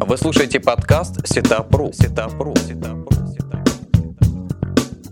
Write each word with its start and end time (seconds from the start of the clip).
Вы 0.00 0.16
слушаете 0.16 0.60
подкаст 0.60 1.26
Setup.ru. 1.26 1.92
Setup.ru. 1.92 2.54
Setup.ru. 2.56 3.08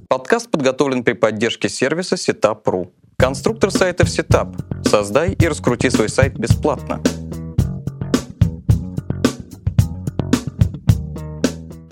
Подкаст 0.09 0.51
подготовлен 0.51 1.03
при 1.03 1.13
поддержке 1.13 1.69
сервиса 1.69 2.15
Setup.ru. 2.15 2.91
Конструктор 3.19 3.71
сайтов 3.71 4.09
Setup. 4.09 4.89
Создай 4.89 5.33
и 5.33 5.49
раскрути 5.49 5.91
свой 5.91 6.09
сайт 6.09 6.39
бесплатно. 6.39 7.03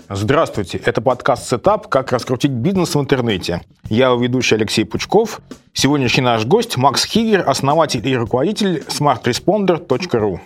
Здравствуйте, 0.09 0.79
это 0.83 1.01
подкаст 1.01 1.49
«Setup. 1.49 1.89
Как 1.89 2.11
раскрутить 2.11 2.51
бизнес 2.51 2.95
в 2.95 2.99
интернете». 2.99 3.61
Я 3.89 4.11
ведущий 4.15 4.55
Алексей 4.55 4.85
Пучков. 4.85 5.41
Сегодняшний 5.73 6.23
наш 6.23 6.45
гость 6.45 6.77
Макс 6.77 7.03
Хигер, 7.03 7.47
основатель 7.47 8.07
и 8.07 8.15
руководитель 8.15 8.83
smartresponder.ru. 8.87 10.39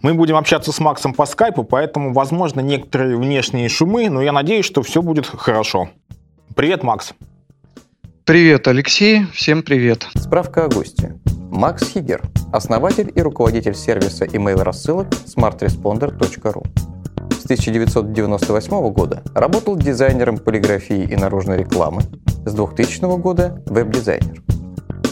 Мы 0.00 0.14
будем 0.14 0.36
общаться 0.36 0.70
с 0.70 0.78
Максом 0.78 1.12
по 1.12 1.26
скайпу, 1.26 1.64
поэтому, 1.64 2.12
возможно, 2.12 2.60
некоторые 2.60 3.16
внешние 3.16 3.68
шумы, 3.68 4.08
но 4.08 4.22
я 4.22 4.30
надеюсь, 4.30 4.64
что 4.64 4.82
все 4.82 5.02
будет 5.02 5.26
хорошо. 5.26 5.90
Привет, 6.54 6.84
Макс. 6.84 7.14
Привет, 8.24 8.68
Алексей. 8.68 9.26
Всем 9.32 9.62
привет. 9.62 10.06
Справка 10.14 10.66
о 10.66 10.68
госте. 10.68 11.16
Макс 11.50 11.88
Хигер, 11.88 12.22
основатель 12.52 13.10
и 13.12 13.20
руководитель 13.20 13.74
сервиса 13.74 14.24
email-рассылок 14.26 15.08
smartresponder.ru. 15.08 16.66
С 17.32 17.44
1998 17.44 18.90
года 18.90 19.22
работал 19.34 19.76
дизайнером 19.76 20.38
полиграфии 20.38 21.02
и 21.10 21.16
наружной 21.16 21.58
рекламы. 21.58 22.02
С 22.44 22.54
2000 22.54 23.18
года– 23.18 23.62
веб-дизайнер. 23.66 24.42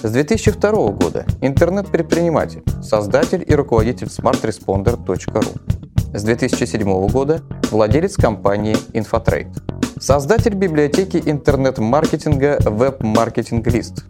С 0.07 0.13
2002 0.13 0.71
года 0.93 1.27
интернет-предприниматель, 1.41 2.63
создатель 2.81 3.45
и 3.45 3.53
руководитель 3.57 4.07
smartresponder.ru. 4.07 6.17
С 6.17 6.23
2007 6.23 7.09
года 7.09 7.43
владелец 7.73 8.15
компании 8.15 8.77
Infotrade. 8.93 9.53
Создатель 9.99 10.55
библиотеки 10.55 11.21
интернет-маркетинга 11.27 12.59
Web 12.59 13.01
Marketing 13.01 13.65
List. 13.65 14.05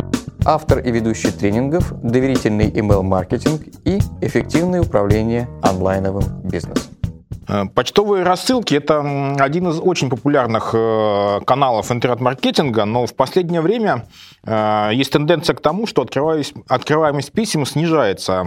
Автор 0.45 0.81
и 0.81 0.91
ведущий 0.91 1.31
тренингов 1.31 1.95
«Доверительный 2.03 2.69
email-маркетинг» 2.69 3.63
и 3.87 3.99
«Эффективное 4.21 4.83
управление 4.83 5.49
онлайновым 5.63 6.43
бизнесом». 6.43 6.96
Э, 7.49 7.65
почтовые 7.75 8.25
рассылки– 8.25 8.75
это 8.77 9.01
один 9.39 9.69
из 9.69 9.81
очень 9.81 10.11
популярных 10.11 10.71
э, 10.75 11.41
каналов 11.45 11.91
интернет-маркетинга, 11.91 12.85
но 12.85 13.07
в 13.07 13.15
последнее 13.15 13.61
время 13.61 14.07
э, 14.45 14.91
есть 14.93 15.13
тенденция 15.13 15.55
к 15.55 15.61
тому, 15.61 15.87
что 15.87 16.03
открываемость 16.03 17.33
писем 17.33 17.67
снижается. 17.67 18.47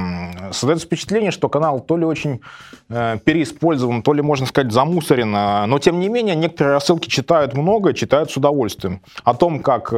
Создается 0.51 0.85
впечатление, 0.85 1.31
что 1.31 1.49
канал 1.49 1.79
то 1.81 1.97
ли 1.97 2.05
очень 2.05 2.41
переиспользован, 2.87 4.01
то 4.01 4.13
ли, 4.13 4.21
можно 4.21 4.47
сказать, 4.47 4.71
замусорен, 4.71 5.31
но, 5.31 5.79
тем 5.79 5.99
не 5.99 6.09
менее, 6.09 6.35
некоторые 6.35 6.73
рассылки 6.73 7.07
читают 7.07 7.53
много, 7.53 7.93
читают 7.93 8.31
с 8.31 8.37
удовольствием. 8.37 9.01
О 9.23 9.35
том, 9.35 9.59
как 9.59 9.89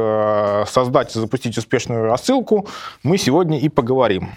создать 0.68 1.16
и 1.16 1.18
запустить 1.18 1.56
успешную 1.56 2.04
рассылку, 2.04 2.68
мы 3.02 3.16
сегодня 3.16 3.58
и 3.58 3.70
поговорим. 3.70 4.28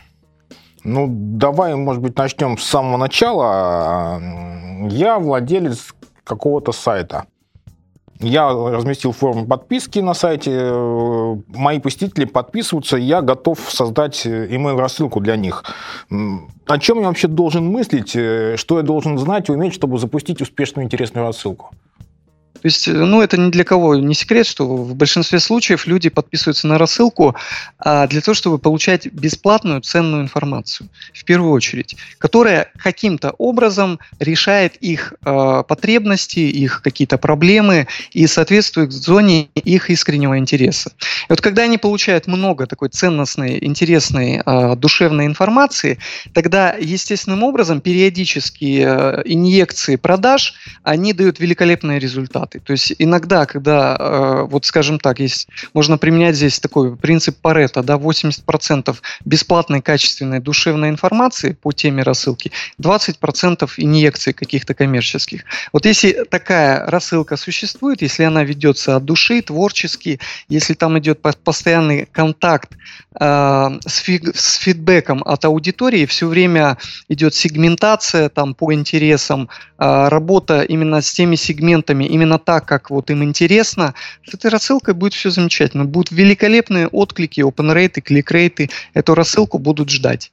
Ну, 0.86 1.08
давай, 1.10 1.76
может 1.76 2.02
быть, 2.02 2.16
начнем 2.16 2.58
с 2.58 2.64
самого 2.64 2.98
начала. 2.98 4.22
Я 4.88 5.18
владелец 5.18 5.96
какого-то 6.24 6.72
сайта. 6.72 7.26
Я 8.20 8.48
разместил 8.50 9.12
форму 9.12 9.46
подписки 9.46 10.00
на 10.00 10.14
сайте, 10.14 10.72
мои 11.48 11.80
посетители 11.80 12.24
подписываются, 12.24 12.96
я 12.96 13.22
готов 13.22 13.60
создать 13.60 14.26
email-рассылку 14.26 15.20
для 15.20 15.36
них. 15.36 15.66
О 16.10 16.80
чем 16.80 17.02
я 17.02 17.08
вообще 17.08 17.28
должен 17.28 17.66
мыслить, 17.66 18.12
что 18.12 18.78
я 18.78 18.84
должен 18.84 19.18
знать 19.18 19.50
и 19.50 19.52
уметь, 19.52 19.74
чтобы 19.74 19.98
запустить 19.98 20.42
успешную 20.42 20.86
интересную 20.86 21.28
рассылку? 21.28 21.72
То 22.66 22.68
есть, 22.68 22.88
ну, 22.88 23.22
это 23.22 23.38
ни 23.38 23.52
для 23.52 23.64
кого 23.64 23.96
не 23.96 24.16
секрет, 24.16 24.48
что 24.48 24.66
в 24.66 24.96
большинстве 24.96 25.40
случаев 25.40 25.86
люди 25.86 26.10
подписываются 26.10 26.66
на 26.66 26.80
рассылку 26.80 27.36
а, 27.78 28.08
для 28.08 28.22
того, 28.22 28.34
чтобы 28.34 28.58
получать 28.58 29.06
бесплатную 29.06 29.82
ценную 29.82 30.24
информацию, 30.24 30.90
в 31.14 31.24
первую 31.26 31.52
очередь, 31.52 31.96
которая 32.18 32.72
каким-то 32.76 33.36
образом 33.38 34.00
решает 34.20 34.78
их 34.78 35.14
а, 35.22 35.62
потребности, 35.62 36.40
их 36.40 36.82
какие-то 36.82 37.20
проблемы 37.20 37.86
и 38.14 38.26
соответствует 38.26 38.92
зоне 38.92 39.44
их 39.54 39.92
искреннего 39.92 40.40
интереса. 40.40 40.90
И 41.00 41.26
вот 41.30 41.42
когда 41.42 41.62
они 41.62 41.78
получают 41.78 42.26
много 42.26 42.66
такой 42.66 42.90
ценностной, 42.90 43.64
интересной, 43.64 44.42
а, 44.44 44.76
душевной 44.76 45.28
информации, 45.28 46.00
тогда 46.34 46.74
естественным 46.80 47.44
образом 47.44 47.80
периодические 47.80 48.88
а, 48.88 49.22
инъекции 49.24 49.98
продаж, 49.98 50.56
они 50.82 51.14
дают 51.14 51.40
великолепные 51.40 52.00
результаты 52.00 52.55
результаты. 52.56 52.60
То 52.66 52.72
есть 52.72 52.94
иногда, 53.00 53.46
когда, 53.46 53.96
э, 54.00 54.48
вот 54.50 54.66
скажем 54.66 55.00
так, 55.00 55.20
есть, 55.20 55.48
можно 55.74 55.98
применять 55.98 56.36
здесь 56.36 56.60
такой 56.60 56.96
принцип 56.96 57.38
Паретта, 57.42 57.84
да, 57.84 57.98
80% 57.98 59.02
бесплатной 59.26 59.82
качественной 59.82 60.40
душевной 60.40 60.90
информации 60.90 61.54
по 61.54 61.72
теме 61.72 62.04
рассылки, 62.04 62.52
20% 62.80 63.70
инъекций 63.78 64.34
каких-то 64.34 64.74
коммерческих. 64.74 65.44
Вот 65.74 65.86
если 65.86 66.26
такая 66.30 66.86
рассылка 66.88 67.38
существует, 67.38 68.02
если 68.02 68.24
она 68.24 68.44
ведется 68.44 68.96
от 68.96 69.06
души, 69.06 69.42
творчески, 69.42 70.20
если 70.50 70.74
там 70.74 70.98
идет 70.98 71.20
постоянный 71.44 72.08
контакт 72.12 72.72
э, 73.20 73.80
с, 73.86 73.98
фиг, 73.98 74.36
с 74.36 74.56
фидбэком 74.56 75.22
от 75.26 75.46
аудитории, 75.46 76.06
все 76.06 76.28
время 76.28 76.78
идет 77.10 77.34
сегментация 77.34 78.30
там 78.30 78.54
по 78.54 78.74
интересам, 78.74 79.50
э, 79.78 80.08
работа 80.10 80.62
именно 80.62 81.02
с 81.02 81.12
теми 81.14 81.36
сегментами, 81.36 82.06
именно 82.06 82.40
так, 82.46 82.66
как 82.66 82.90
вот 82.90 83.10
им 83.10 83.24
интересно, 83.24 83.94
с 84.26 84.34
этой 84.34 84.50
рассылкой 84.50 84.94
будет 84.94 85.14
все 85.14 85.30
замечательно. 85.30 85.86
Будут 85.86 86.12
великолепные 86.12 86.88
отклики, 86.88 87.42
open 87.42 87.74
rate, 87.74 88.02
клик 88.02 88.32
рейты 88.32 88.70
эту 88.94 89.16
рассылку 89.16 89.58
будут 89.58 89.90
ждать. 89.90 90.32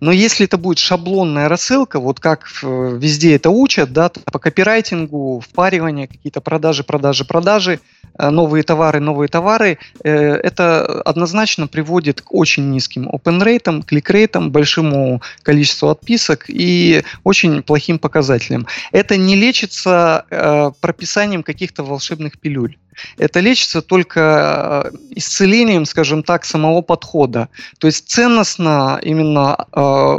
Но 0.00 0.12
если 0.12 0.46
это 0.46 0.56
будет 0.56 0.78
шаблонная 0.78 1.48
рассылка, 1.48 2.00
вот 2.00 2.20
как 2.20 2.48
везде 2.62 3.36
это 3.36 3.50
учат, 3.50 3.92
да, 3.92 4.08
по 4.08 4.38
копирайтингу, 4.38 5.40
впаривание, 5.40 6.08
какие-то 6.08 6.40
продажи, 6.40 6.84
продажи, 6.84 7.26
продажи, 7.26 7.74
э, 7.74 7.99
новые 8.28 8.62
товары, 8.62 9.00
новые 9.00 9.28
товары, 9.28 9.78
э, 10.04 10.10
это 10.10 10.84
однозначно 11.02 11.66
приводит 11.66 12.20
к 12.20 12.34
очень 12.34 12.70
низким 12.70 13.08
open 13.08 13.42
rate, 13.42 13.82
клик-рейтам, 13.84 14.50
большому 14.50 15.22
количеству 15.42 15.88
отписок 15.88 16.44
и 16.48 17.02
очень 17.24 17.62
плохим 17.62 17.98
показателям. 17.98 18.66
Это 18.92 19.16
не 19.16 19.36
лечится 19.36 20.26
э, 20.30 20.72
прописанием 20.80 21.42
каких-то 21.42 21.84
волшебных 21.84 22.38
пилюль. 22.38 22.76
Это 23.18 23.40
лечится 23.40 23.82
только 23.82 24.90
э, 24.92 24.96
исцелением, 25.10 25.84
скажем 25.84 26.22
так, 26.22 26.44
самого 26.44 26.82
подхода. 26.82 27.48
То 27.78 27.86
есть 27.86 28.08
ценностно 28.08 28.98
именно 29.02 29.66
э, 29.72 30.16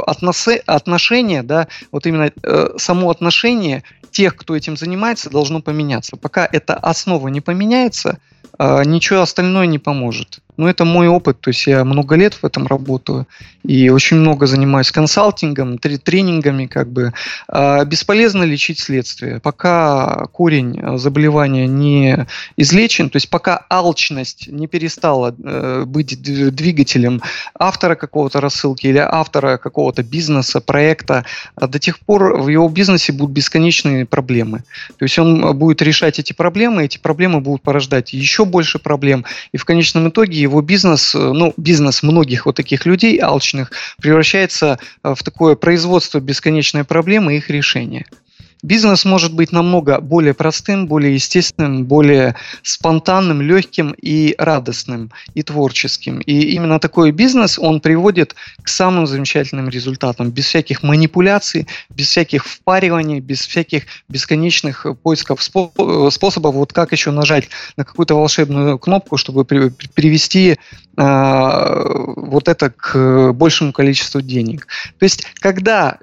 отношение, 0.66 1.42
да, 1.42 1.68
вот 1.90 2.06
именно 2.06 2.30
э, 2.42 2.68
само 2.76 3.10
отношение 3.10 3.82
тех, 4.10 4.36
кто 4.36 4.54
этим 4.54 4.76
занимается, 4.76 5.30
должно 5.30 5.60
поменяться. 5.60 6.16
Пока 6.16 6.48
эта 6.50 6.74
основа 6.74 7.28
не 7.28 7.40
поменяется, 7.40 8.18
ничего 8.58 9.22
остальное 9.22 9.66
не 9.66 9.78
поможет. 9.78 10.40
Ну, 10.58 10.66
это 10.66 10.84
мой 10.84 11.08
опыт, 11.08 11.40
то 11.40 11.48
есть 11.48 11.66
я 11.66 11.84
много 11.84 12.14
лет 12.14 12.34
в 12.34 12.44
этом 12.44 12.66
работаю 12.66 13.26
и 13.64 13.88
очень 13.88 14.18
много 14.18 14.46
занимаюсь 14.46 14.90
консалтингом, 14.90 15.78
тренингами, 15.78 16.66
как 16.66 16.90
бы. 16.90 17.12
А 17.48 17.84
бесполезно 17.84 18.42
лечить 18.42 18.78
следствие. 18.78 19.40
Пока 19.40 20.26
корень 20.32 20.98
заболевания 20.98 21.66
не 21.66 22.26
излечен, 22.56 23.08
то 23.08 23.16
есть 23.16 23.30
пока 23.30 23.64
алчность 23.70 24.48
не 24.48 24.66
перестала 24.66 25.34
э, 25.42 25.84
быть 25.86 26.20
двигателем 26.20 27.22
автора 27.58 27.94
какого-то 27.94 28.40
рассылки 28.40 28.86
или 28.86 28.98
автора 28.98 29.56
какого-то 29.56 30.02
бизнеса, 30.02 30.60
проекта, 30.60 31.24
а 31.54 31.66
до 31.66 31.78
тех 31.78 31.98
пор 32.00 32.40
в 32.40 32.48
его 32.48 32.68
бизнесе 32.68 33.12
будут 33.12 33.32
бесконечные 33.32 34.06
проблемы. 34.06 34.64
То 34.98 35.04
есть 35.04 35.18
он 35.18 35.56
будет 35.56 35.80
решать 35.82 36.18
эти 36.18 36.32
проблемы, 36.32 36.84
эти 36.84 36.98
проблемы 36.98 37.40
будут 37.40 37.62
порождать 37.62 38.12
еще 38.12 38.44
больше 38.44 38.78
проблем, 38.78 39.24
и 39.52 39.56
в 39.56 39.64
конечном 39.64 40.08
итоге 40.08 40.41
его 40.42 40.60
бизнес, 40.60 41.14
э, 41.14 41.18
ну, 41.18 41.54
бизнес 41.56 42.02
многих 42.02 42.46
вот 42.46 42.56
таких 42.56 42.86
людей 42.86 43.18
алчных 43.18 43.72
превращается 44.00 44.78
э, 45.02 45.14
в 45.14 45.22
такое 45.22 45.54
производство 45.54 46.20
бесконечной 46.20 46.84
проблемы 46.84 47.34
и 47.34 47.38
их 47.38 47.50
решения. 47.50 48.06
Бизнес 48.62 49.04
может 49.04 49.34
быть 49.34 49.50
намного 49.50 50.00
более 50.00 50.34
простым, 50.34 50.86
более 50.86 51.14
естественным, 51.14 51.84
более 51.84 52.36
спонтанным, 52.62 53.42
легким 53.42 53.90
и 54.00 54.36
радостным, 54.38 55.10
и 55.34 55.42
творческим. 55.42 56.20
И 56.20 56.54
именно 56.54 56.78
такой 56.78 57.10
бизнес, 57.10 57.58
он 57.58 57.80
приводит 57.80 58.36
к 58.62 58.68
самым 58.68 59.08
замечательным 59.08 59.68
результатам, 59.68 60.30
без 60.30 60.46
всяких 60.46 60.84
манипуляций, 60.84 61.66
без 61.90 62.06
всяких 62.06 62.46
впариваний, 62.46 63.18
без 63.18 63.44
всяких 63.44 63.82
бесконечных 64.08 64.86
поисков 65.02 65.42
способов, 65.42 66.54
вот 66.54 66.72
как 66.72 66.92
еще 66.92 67.10
нажать 67.10 67.48
на 67.76 67.84
какую-то 67.84 68.14
волшебную 68.14 68.78
кнопку, 68.78 69.16
чтобы 69.16 69.44
привести 69.44 70.50
э, 70.50 70.56
вот 70.96 72.46
это 72.46 72.70
к 72.70 73.32
большему 73.32 73.72
количеству 73.72 74.20
денег. 74.20 74.68
То 75.00 75.04
есть, 75.04 75.26
когда 75.40 75.98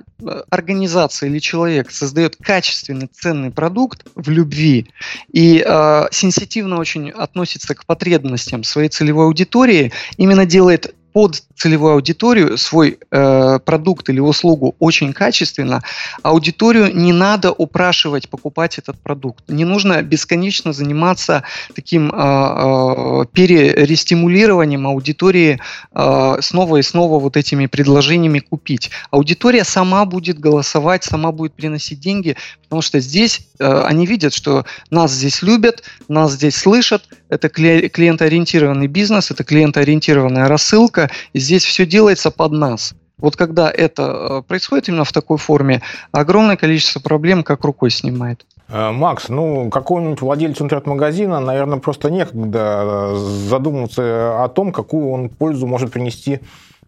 организация 0.50 1.30
или 1.30 1.40
человек 1.40 1.92
создает 1.92 2.36
качественный, 2.36 3.08
ценный 3.08 3.52
продукт 3.52 4.06
в 4.16 4.30
любви 4.30 4.92
и 5.32 5.64
э, 5.66 6.08
сенситивно 6.12 6.78
очень 6.80 7.10
относится 7.10 7.76
к 7.76 7.86
потребностям 7.86 8.64
своей 8.64 8.90
целевой 8.90 9.26
аудитории, 9.26 9.92
именно 10.18 10.46
делает 10.46 10.96
под 11.14 11.44
целевую 11.56 11.94
аудиторию 11.94 12.58
свой 12.58 13.00
э, 13.12 13.60
продукт 13.66 14.10
или 14.10 14.20
услугу 14.20 14.76
очень 14.80 15.14
качественно, 15.14 15.82
аудиторию 16.24 16.96
не 16.96 17.12
надо 17.12 17.52
упрашивать 17.52 18.30
покупать 18.30 18.78
этот 18.78 18.98
продукт. 19.00 19.44
Не 19.48 19.66
нужно 19.66 20.02
бесконечно 20.02 20.74
заниматься 20.74 21.44
таким 21.76 22.12
э, 22.12 22.14
э, 22.16 23.26
перерестимулированием 23.34 24.88
аудитории 24.88 25.60
э, 25.94 26.38
снова 26.42 26.78
и 26.78 26.82
снова 26.82 27.20
вот 27.20 27.38
этими 27.38 27.66
предложениями 27.66 28.40
купить. 28.40 28.92
Аудитория 29.12 29.64
сама 29.64 30.06
будет 30.06 30.40
голосовать, 30.40 31.04
сама 31.04 31.32
будет 31.32 31.54
приносить 31.54 32.00
деньги, 32.00 32.36
потому 32.70 32.84
что 32.84 33.00
здесь 33.00 33.48
э, 33.60 33.82
они 33.82 34.06
видят, 34.06 34.32
что 34.32 34.64
нас 34.92 35.12
здесь 35.12 35.42
любят, 35.42 35.84
нас 36.08 36.34
здесь 36.34 36.56
слышат, 36.56 37.02
это 37.28 37.50
клиентоориентированный 37.50 38.86
бизнес, 38.86 39.32
это 39.32 39.44
клиентоориентированная 39.44 40.48
рассылка, 40.48 41.10
и 41.34 41.40
здесь 41.40 41.66
все 41.66 41.88
делается 41.88 42.30
под 42.30 42.52
нас. 42.52 42.94
Вот 43.18 43.36
когда 43.36 43.72
это 43.72 44.04
э, 44.04 44.42
происходит 44.48 44.88
именно 44.88 45.04
в 45.04 45.12
такой 45.12 45.40
форме, 45.40 45.82
огромное 46.12 46.58
количество 46.58 47.00
проблем 47.00 47.44
как 47.44 47.64
рукой 47.64 47.90
снимает. 47.90 48.46
Э, 48.68 48.92
Макс, 48.92 49.30
ну, 49.30 49.72
какому-нибудь 49.72 50.22
владельцу 50.22 50.64
интернет-магазина, 50.64 51.40
наверное, 51.40 51.80
просто 51.80 52.12
некогда 52.12 53.16
задумываться 53.16 54.44
о 54.44 54.48
том, 54.48 54.72
какую 54.72 55.10
он 55.10 55.30
пользу 55.30 55.66
может 55.66 55.92
принести 55.92 56.40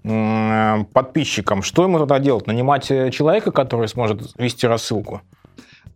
подписчикам. 0.04 1.62
Что 1.62 1.84
ему 1.84 2.00
тогда 2.00 2.18
делать? 2.18 2.48
Нанимать 2.48 2.88
человека, 2.88 3.52
который 3.52 3.88
сможет 3.88 4.34
вести 4.36 4.66
рассылку? 4.66 5.22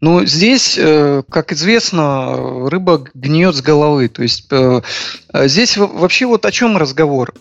Ну, 0.01 0.25
здесь, 0.25 0.77
э, 0.77 1.23
как 1.29 1.51
известно, 1.51 2.69
рыба 2.69 3.05
гниет 3.13 3.55
с 3.55 3.61
головы. 3.61 4.07
То 4.09 4.23
есть 4.23 4.49
здесь 5.33 5.77
вообще 5.77 6.25
вот 6.25 6.45
о 6.45 6.51
чем 6.51 6.77
разговор? 6.77 7.33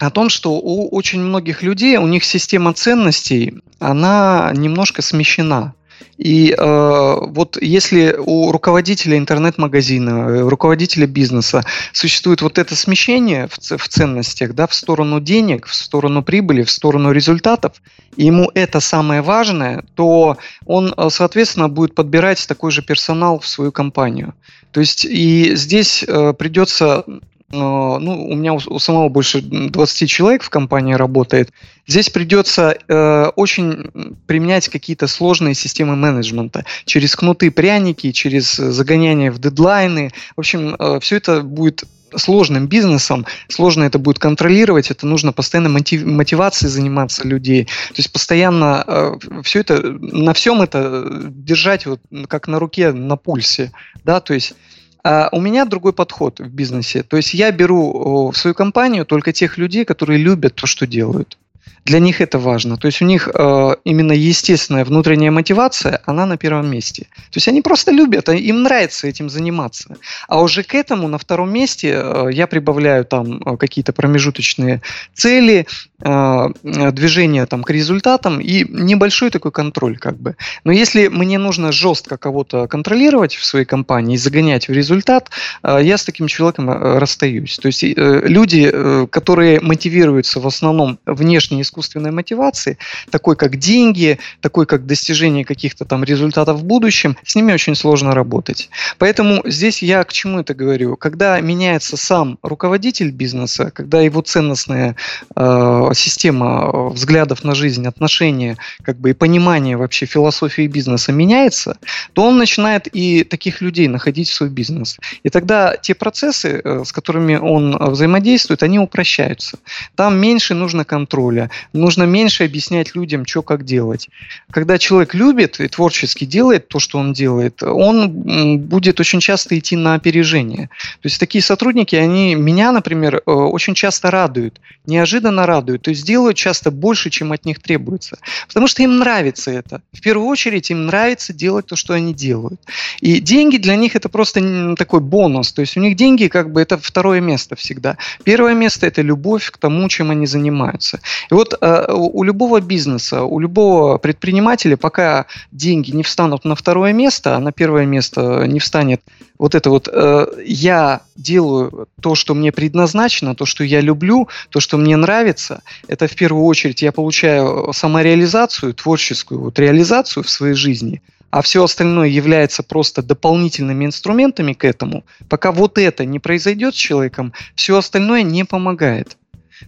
о 0.00 0.10
том, 0.10 0.30
что 0.30 0.52
у 0.52 0.88
очень 0.88 1.20
многих 1.20 1.62
людей, 1.62 1.98
у 1.98 2.06
них 2.06 2.24
система 2.24 2.72
ценностей, 2.72 3.58
она 3.78 4.50
немножко 4.54 5.02
смещена. 5.02 5.74
И 6.18 6.54
э, 6.56 7.16
вот 7.28 7.56
если 7.60 8.14
у 8.18 8.52
руководителя 8.52 9.16
интернет-магазина, 9.16 10.48
руководителя 10.50 11.06
бизнеса 11.06 11.64
существует 11.92 12.42
вот 12.42 12.58
это 12.58 12.76
смещение 12.76 13.48
в, 13.48 13.58
в 13.58 13.88
ценностях, 13.88 14.54
да, 14.54 14.66
в 14.66 14.74
сторону 14.74 15.20
денег, 15.20 15.66
в 15.66 15.74
сторону 15.74 16.22
прибыли, 16.22 16.62
в 16.62 16.70
сторону 16.70 17.12
результатов, 17.12 17.80
и 18.16 18.26
ему 18.26 18.50
это 18.54 18.80
самое 18.80 19.22
важное, 19.22 19.84
то 19.94 20.36
он, 20.66 20.92
э, 20.96 21.08
соответственно, 21.10 21.68
будет 21.68 21.94
подбирать 21.94 22.46
такой 22.46 22.70
же 22.70 22.82
персонал 22.82 23.40
в 23.40 23.46
свою 23.46 23.72
компанию. 23.72 24.34
То 24.72 24.80
есть 24.80 25.04
и 25.04 25.54
здесь 25.56 26.04
э, 26.06 26.32
придется 26.38 27.04
ну, 27.52 28.28
у 28.28 28.34
меня 28.36 28.54
у, 28.54 28.78
самого 28.78 29.08
больше 29.08 29.40
20 29.40 30.08
человек 30.08 30.42
в 30.42 30.50
компании 30.50 30.94
работает. 30.94 31.50
Здесь 31.86 32.08
придется 32.08 32.76
э, 32.86 33.24
очень 33.34 34.14
применять 34.26 34.68
какие-то 34.68 35.08
сложные 35.08 35.54
системы 35.54 35.96
менеджмента. 35.96 36.64
Через 36.84 37.16
кнуты, 37.16 37.50
пряники, 37.50 38.12
через 38.12 38.54
загоняние 38.54 39.30
в 39.32 39.38
дедлайны. 39.38 40.12
В 40.36 40.40
общем, 40.40 40.76
э, 40.78 41.00
все 41.00 41.16
это 41.16 41.42
будет 41.42 41.84
сложным 42.16 42.66
бизнесом, 42.66 43.26
сложно 43.48 43.84
это 43.84 43.98
будет 43.98 44.18
контролировать, 44.18 44.90
это 44.90 45.06
нужно 45.06 45.32
постоянно 45.32 45.68
мотив, 45.68 46.04
мотивацией 46.04 46.70
заниматься 46.70 47.26
людей, 47.26 47.64
то 47.64 47.94
есть 47.96 48.12
постоянно 48.12 48.84
э, 48.86 49.42
все 49.44 49.60
это, 49.60 49.80
на 49.80 50.34
всем 50.34 50.60
это 50.62 51.06
держать 51.30 51.86
вот 51.86 52.00
как 52.28 52.48
на 52.48 52.58
руке, 52.58 52.92
на 52.92 53.16
пульсе, 53.16 53.72
да, 54.04 54.20
то 54.20 54.34
есть 54.34 54.54
а 55.02 55.28
у 55.32 55.40
меня 55.40 55.64
другой 55.64 55.92
подход 55.92 56.40
в 56.40 56.48
бизнесе. 56.48 57.02
То 57.02 57.16
есть 57.16 57.34
я 57.34 57.50
беру 57.52 58.30
в 58.30 58.36
свою 58.36 58.54
компанию 58.54 59.04
только 59.04 59.32
тех 59.32 59.58
людей, 59.58 59.84
которые 59.84 60.18
любят 60.18 60.54
то, 60.54 60.66
что 60.66 60.86
делают. 60.86 61.38
Для 61.84 61.98
них 61.98 62.20
это 62.20 62.38
важно. 62.38 62.76
То 62.76 62.86
есть 62.86 63.02
у 63.02 63.04
них 63.04 63.28
э, 63.32 63.70
именно 63.84 64.12
естественная 64.12 64.84
внутренняя 64.84 65.30
мотивация, 65.30 66.02
она 66.06 66.26
на 66.26 66.36
первом 66.36 66.70
месте. 66.70 67.04
То 67.04 67.36
есть 67.36 67.48
они 67.48 67.62
просто 67.62 67.90
любят, 67.90 68.28
им 68.28 68.62
нравится 68.62 69.06
этим 69.06 69.30
заниматься. 69.30 69.96
А 70.28 70.40
уже 70.40 70.62
к 70.62 70.74
этому 70.74 71.08
на 71.08 71.18
втором 71.18 71.52
месте 71.52 71.92
э, 71.94 72.28
я 72.32 72.46
прибавляю 72.46 73.04
там 73.04 73.40
э, 73.42 73.56
какие-то 73.56 73.92
промежуточные 73.92 74.82
цели, 75.14 75.66
э, 76.02 76.48
движения 76.92 77.46
там 77.46 77.62
к 77.62 77.70
результатам 77.70 78.40
и 78.40 78.64
небольшой 78.68 79.30
такой 79.30 79.50
контроль 79.50 79.96
как 79.98 80.18
бы. 80.18 80.36
Но 80.64 80.72
если 80.72 81.08
мне 81.08 81.38
нужно 81.38 81.72
жестко 81.72 82.16
кого-то 82.18 82.66
контролировать 82.68 83.34
в 83.34 83.44
своей 83.44 83.64
компании 83.64 84.14
и 84.14 84.18
загонять 84.18 84.68
в 84.68 84.72
результат, 84.72 85.30
э, 85.62 85.78
я 85.82 85.96
с 85.96 86.04
таким 86.04 86.26
человеком 86.26 86.70
э, 86.70 86.98
расстаюсь. 86.98 87.58
То 87.58 87.66
есть 87.66 87.84
э, 87.84 87.94
люди, 87.96 88.70
э, 88.72 89.06
которые 89.10 89.60
мотивируются 89.60 90.40
в 90.40 90.46
основном 90.46 90.98
внешне 91.06 91.62
искусственной 91.70 92.10
мотивации, 92.10 92.76
такой 93.10 93.36
как 93.36 93.56
деньги, 93.56 94.18
такой 94.40 94.66
как 94.66 94.86
достижение 94.86 95.44
каких-то 95.44 95.84
там 95.84 96.04
результатов 96.04 96.58
в 96.58 96.64
будущем, 96.64 97.16
с 97.24 97.36
ними 97.36 97.52
очень 97.52 97.76
сложно 97.76 98.14
работать. 98.14 98.68
Поэтому 98.98 99.42
здесь 99.44 99.82
я 99.82 100.02
к 100.04 100.12
чему 100.12 100.40
это 100.40 100.54
говорю? 100.54 100.96
Когда 100.96 101.40
меняется 101.40 101.96
сам 101.96 102.38
руководитель 102.42 103.10
бизнеса, 103.10 103.70
когда 103.72 104.00
его 104.00 104.20
ценностная 104.20 104.96
э, 105.36 105.90
система 105.94 106.90
взглядов 106.90 107.44
на 107.44 107.54
жизнь, 107.54 107.86
отношения, 107.86 108.56
как 108.82 108.98
бы 108.98 109.10
и 109.10 109.12
понимание 109.12 109.76
вообще 109.76 110.06
философии 110.06 110.66
бизнеса 110.66 111.12
меняется, 111.12 111.76
то 112.12 112.24
он 112.24 112.38
начинает 112.38 112.88
и 112.92 113.24
таких 113.24 113.60
людей 113.60 113.88
находить 113.88 114.28
в 114.28 114.34
свой 114.34 114.50
бизнес. 114.50 114.98
И 115.22 115.28
тогда 115.28 115.76
те 115.76 115.94
процессы, 115.94 116.60
э, 116.62 116.82
с 116.84 116.92
которыми 116.92 117.36
он 117.36 117.76
взаимодействует, 117.92 118.62
они 118.62 118.78
упрощаются. 118.78 119.58
Там 119.94 120.18
меньше 120.18 120.54
нужно 120.54 120.84
контроля, 120.84 121.50
нужно 121.72 122.04
меньше 122.04 122.44
объяснять 122.44 122.94
людям, 122.94 123.26
что 123.26 123.42
как 123.42 123.64
делать. 123.64 124.08
Когда 124.50 124.78
человек 124.78 125.14
любит 125.14 125.60
и 125.60 125.68
творчески 125.68 126.24
делает 126.24 126.68
то, 126.68 126.78
что 126.78 126.98
он 126.98 127.12
делает, 127.12 127.62
он 127.62 128.58
будет 128.58 129.00
очень 129.00 129.20
часто 129.20 129.58
идти 129.58 129.76
на 129.76 129.94
опережение. 129.94 130.68
То 131.02 131.06
есть 131.06 131.18
такие 131.18 131.42
сотрудники, 131.42 131.96
они 131.96 132.34
меня, 132.34 132.72
например, 132.72 133.16
э, 133.16 133.30
очень 133.30 133.74
часто 133.74 134.10
радуют, 134.10 134.60
неожиданно 134.86 135.46
радуют, 135.46 135.82
то 135.82 135.90
есть 135.90 136.04
делают 136.04 136.36
часто 136.36 136.70
больше, 136.70 137.10
чем 137.10 137.32
от 137.32 137.44
них 137.44 137.60
требуется. 137.60 138.18
Потому 138.48 138.66
что 138.66 138.82
им 138.82 138.98
нравится 138.98 139.50
это. 139.50 139.82
В 139.92 140.00
первую 140.00 140.28
очередь 140.28 140.70
им 140.70 140.86
нравится 140.86 141.32
делать 141.32 141.66
то, 141.66 141.76
что 141.76 141.94
они 141.94 142.14
делают. 142.14 142.60
И 143.00 143.20
деньги 143.20 143.56
для 143.56 143.76
них 143.76 143.96
это 143.96 144.08
просто 144.08 144.74
такой 144.76 145.00
бонус. 145.00 145.52
То 145.52 145.60
есть 145.60 145.76
у 145.76 145.80
них 145.80 145.96
деньги 145.96 146.28
как 146.28 146.52
бы 146.52 146.60
это 146.60 146.78
второе 146.78 147.20
место 147.20 147.56
всегда. 147.56 147.96
Первое 148.24 148.54
место 148.54 148.86
это 148.86 149.02
любовь 149.02 149.50
к 149.50 149.58
тому, 149.58 149.88
чем 149.88 150.10
они 150.10 150.26
занимаются. 150.26 151.00
И 151.30 151.34
вот 151.34 151.49
э, 151.60 151.92
у 151.92 152.22
любого 152.22 152.60
бизнеса, 152.60 153.22
у 153.22 153.38
любого 153.40 153.98
предпринимателя, 153.98 154.76
пока 154.76 155.26
деньги 155.52 155.90
не 155.90 156.02
встанут 156.02 156.44
на 156.44 156.54
второе 156.54 156.92
место, 156.92 157.36
а 157.36 157.40
на 157.40 157.52
первое 157.52 157.86
место 157.86 158.46
не 158.46 158.58
встанет 158.58 159.00
вот 159.40 159.54
это 159.54 159.70
вот 159.70 159.88
э, 159.90 160.26
я 160.44 161.00
делаю 161.16 161.88
то, 162.02 162.14
что 162.14 162.34
мне 162.34 162.52
предназначено, 162.52 163.34
то, 163.34 163.46
что 163.46 163.64
я 163.64 163.80
люблю, 163.80 164.28
то, 164.50 164.60
что 164.60 164.76
мне 164.76 164.96
нравится, 164.96 165.62
это 165.88 166.06
в 166.06 166.14
первую 166.14 166.44
очередь 166.44 166.82
я 166.82 166.92
получаю 166.92 167.72
самореализацию, 167.72 168.74
творческую 168.74 169.40
вот 169.40 169.58
реализацию 169.58 170.24
в 170.24 170.28
своей 170.28 170.52
жизни, 170.52 171.00
а 171.30 171.40
все 171.40 171.64
остальное 171.64 172.08
является 172.08 172.62
просто 172.62 173.02
дополнительными 173.02 173.86
инструментами 173.86 174.52
к 174.52 174.62
этому, 174.62 175.04
пока 175.30 175.52
вот 175.52 175.78
это 175.78 176.04
не 176.04 176.18
произойдет 176.18 176.74
с 176.74 176.78
человеком, 176.78 177.32
все 177.54 177.78
остальное 177.78 178.22
не 178.22 178.44
помогает. 178.44 179.16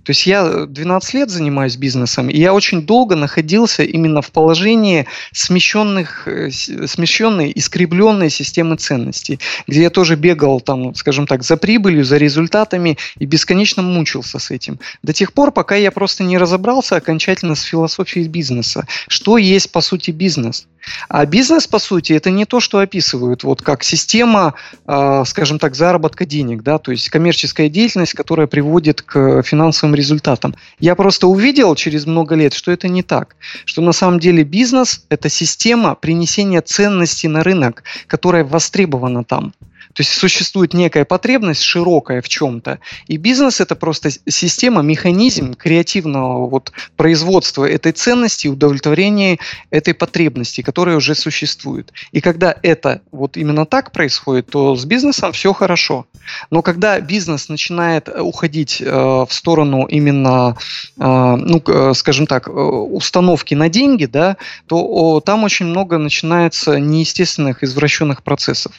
То 0.05 0.11
есть 0.11 0.27
я 0.27 0.67
12 0.67 1.15
лет 1.15 1.31
занимаюсь 1.31 1.77
бизнесом, 1.77 2.29
и 2.29 2.39
я 2.39 2.55
очень 2.55 2.83
долго 2.83 3.17
находился 3.17 3.83
именно 3.83 4.23
в 4.23 4.31
положении 4.31 5.07
смещенных, 5.33 6.27
э, 6.27 6.51
смещенной, 6.51 7.53
искребленной 7.55 8.31
системы 8.31 8.77
ценностей, 8.77 9.39
где 9.67 9.83
я 9.83 9.91
тоже 9.91 10.17
бегал, 10.17 10.61
там, 10.61 10.95
скажем 10.95 11.27
так, 11.27 11.43
за 11.43 11.57
прибылью, 11.57 12.05
за 12.05 12.17
результатами 12.17 12.99
и 13.19 13.27
бесконечно 13.27 13.83
мучился 13.83 14.39
с 14.39 14.51
этим. 14.51 14.79
До 15.03 15.13
тех 15.13 15.33
пор, 15.33 15.53
пока 15.53 15.77
я 15.77 15.91
просто 15.91 16.25
не 16.25 16.39
разобрался 16.39 16.97
окончательно 16.97 17.55
с 17.55 17.63
философией 17.63 18.29
бизнеса. 18.29 18.87
Что 19.09 19.39
есть, 19.39 19.71
по 19.71 19.81
сути, 19.81 20.11
бизнес? 20.11 20.67
А 21.09 21.25
бизнес, 21.27 21.67
по 21.67 21.79
сути, 21.79 22.13
это 22.13 22.31
не 22.31 22.45
то, 22.45 22.61
что 22.61 22.79
описывают 22.79 23.45
вот 23.45 23.63
как 23.63 23.85
система, 23.85 24.55
э, 24.87 25.23
скажем 25.27 25.59
так, 25.59 25.75
заработка 25.75 26.25
денег, 26.25 26.63
да, 26.63 26.79
то 26.79 26.91
есть 26.91 27.09
коммерческая 27.09 27.69
деятельность, 27.69 28.15
которая 28.15 28.47
приводит 28.47 29.03
к 29.03 29.43
финансовым 29.83 29.93
своим 29.93 29.95
результатам. 29.95 30.55
Я 30.81 30.95
просто 30.95 31.27
увидел 31.27 31.75
через 31.75 32.07
много 32.07 32.37
лет, 32.37 32.55
что 32.55 32.73
это 32.73 32.89
не 32.89 33.03
так. 33.03 33.37
Что 33.65 33.83
на 33.83 33.93
самом 33.93 34.21
деле 34.21 34.45
бизнес– 34.45 35.05
это 35.11 35.29
система 35.29 35.95
принесения 35.95 36.61
ценности 36.61 37.29
на 37.29 37.43
рынок, 37.43 37.83
которая 38.09 38.45
востребована 38.45 39.25
там. 39.25 39.53
То 39.95 40.03
есть 40.03 40.13
существует 40.13 40.75
некая 40.75 41.05
потребность 41.05 41.63
широкая 41.63 42.23
в 42.23 42.29
чем-то, 42.29 42.79
и 43.07 43.17
бизнес 43.17 43.61
это 43.61 43.77
просто 43.77 44.11
система, 44.29 44.83
механизм 44.83 45.55
креативного 45.55 46.49
вот 46.49 46.73
производства 46.97 47.69
этой 47.69 47.93
ценности, 47.93 48.49
удовлетворения 48.49 49.39
этой 49.71 49.95
потребности, 49.95 50.63
которая 50.63 50.97
уже 50.97 51.15
существует. 51.15 51.93
И 52.13 52.21
когда 52.21 52.55
это 52.63 53.03
вот 53.13 53.37
именно 53.37 53.67
так 53.67 53.93
происходит, 53.93 54.49
то 54.51 54.77
с 54.77 54.85
бизнесом 54.85 55.33
все 55.33 55.53
хорошо. 55.53 56.07
Но 56.51 56.63
когда 56.63 57.01
бизнес 57.01 57.49
начинает 57.49 58.09
уходить 58.09 58.81
э, 58.81 58.87
в 58.87 59.29
сторону 59.31 59.87
именно, 59.87 60.57
э, 60.99 61.03
ну, 61.03 61.63
э, 61.67 61.93
скажем 61.95 62.27
так, 62.27 62.49
э, 62.49 62.51
установки 62.51 63.55
на 63.55 63.69
деньги, 63.69 64.07
да, 64.07 64.37
то 64.67 64.79
о, 64.79 65.21
там 65.21 65.45
очень 65.45 65.67
много 65.67 65.99
начинается 65.99 66.79
неестественных 66.79 67.63
извращенных 67.63 68.23
процессов. 68.23 68.73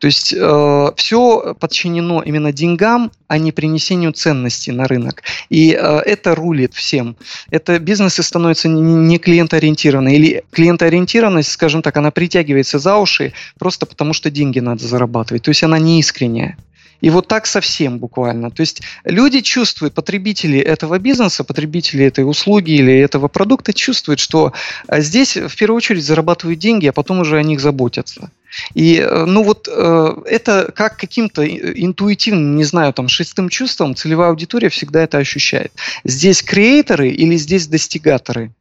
То 0.00 0.06
есть 0.06 0.34
э, 0.34 0.92
все 0.96 1.54
подчинено 1.60 2.22
именно 2.22 2.52
деньгам, 2.52 3.12
а 3.28 3.36
не 3.36 3.52
принесению 3.52 4.12
ценности 4.12 4.70
на 4.70 4.88
рынок. 4.88 5.22
И 5.50 5.78
э, 5.78 5.98
это 5.98 6.34
рулит 6.34 6.72
всем. 6.72 7.16
Это 7.50 7.78
бизнесы 7.78 8.22
становятся 8.22 8.68
не 8.68 9.18
клиентоориентированные. 9.18 10.16
Или 10.16 10.44
клиентоориентированность, 10.52 11.52
скажем 11.52 11.82
так, 11.82 11.98
она 11.98 12.10
притягивается 12.10 12.78
за 12.78 12.96
уши 12.96 13.34
просто 13.58 13.84
потому, 13.84 14.14
что 14.14 14.30
деньги 14.30 14.58
надо 14.58 14.86
зарабатывать. 14.86 15.42
То 15.42 15.50
есть 15.50 15.62
она 15.62 15.78
не 15.78 16.00
искренняя. 16.00 16.56
И 17.02 17.10
вот 17.10 17.28
так 17.28 17.46
совсем 17.46 17.98
буквально. 17.98 18.50
То 18.50 18.60
есть 18.60 18.80
люди 19.04 19.40
чувствуют, 19.40 19.92
потребители 19.92 20.58
этого 20.58 20.98
бизнеса, 20.98 21.44
потребители 21.44 22.06
этой 22.06 22.28
услуги 22.28 22.72
или 22.72 22.98
этого 22.98 23.28
продукта 23.28 23.74
чувствуют, 23.74 24.20
что 24.20 24.52
а, 24.86 25.00
здесь 25.00 25.36
в 25.36 25.54
первую 25.56 25.76
очередь 25.76 26.04
зарабатывают 26.04 26.58
деньги, 26.58 26.86
а 26.86 26.92
потом 26.92 27.20
уже 27.20 27.36
о 27.36 27.42
них 27.42 27.60
заботятся. 27.60 28.30
И, 28.74 28.96
э, 28.98 29.24
ну 29.26 29.42
вот, 29.42 29.68
э, 29.70 30.14
это 30.26 30.72
как 30.74 30.96
каким-то 30.96 31.46
интуитивным, 31.46 32.56
не 32.56 32.64
знаю, 32.64 32.92
там, 32.92 33.08
шестым 33.08 33.48
чувством 33.48 33.94
целевая 33.94 34.30
аудитория 34.30 34.68
всегда 34.68 35.02
это 35.02 35.18
ощущает. 35.18 35.72
Здесь 36.04 36.42
креаторы 36.42 37.08
или 37.08 37.36
здесь 37.36 37.66
достигаторы? 37.66 38.52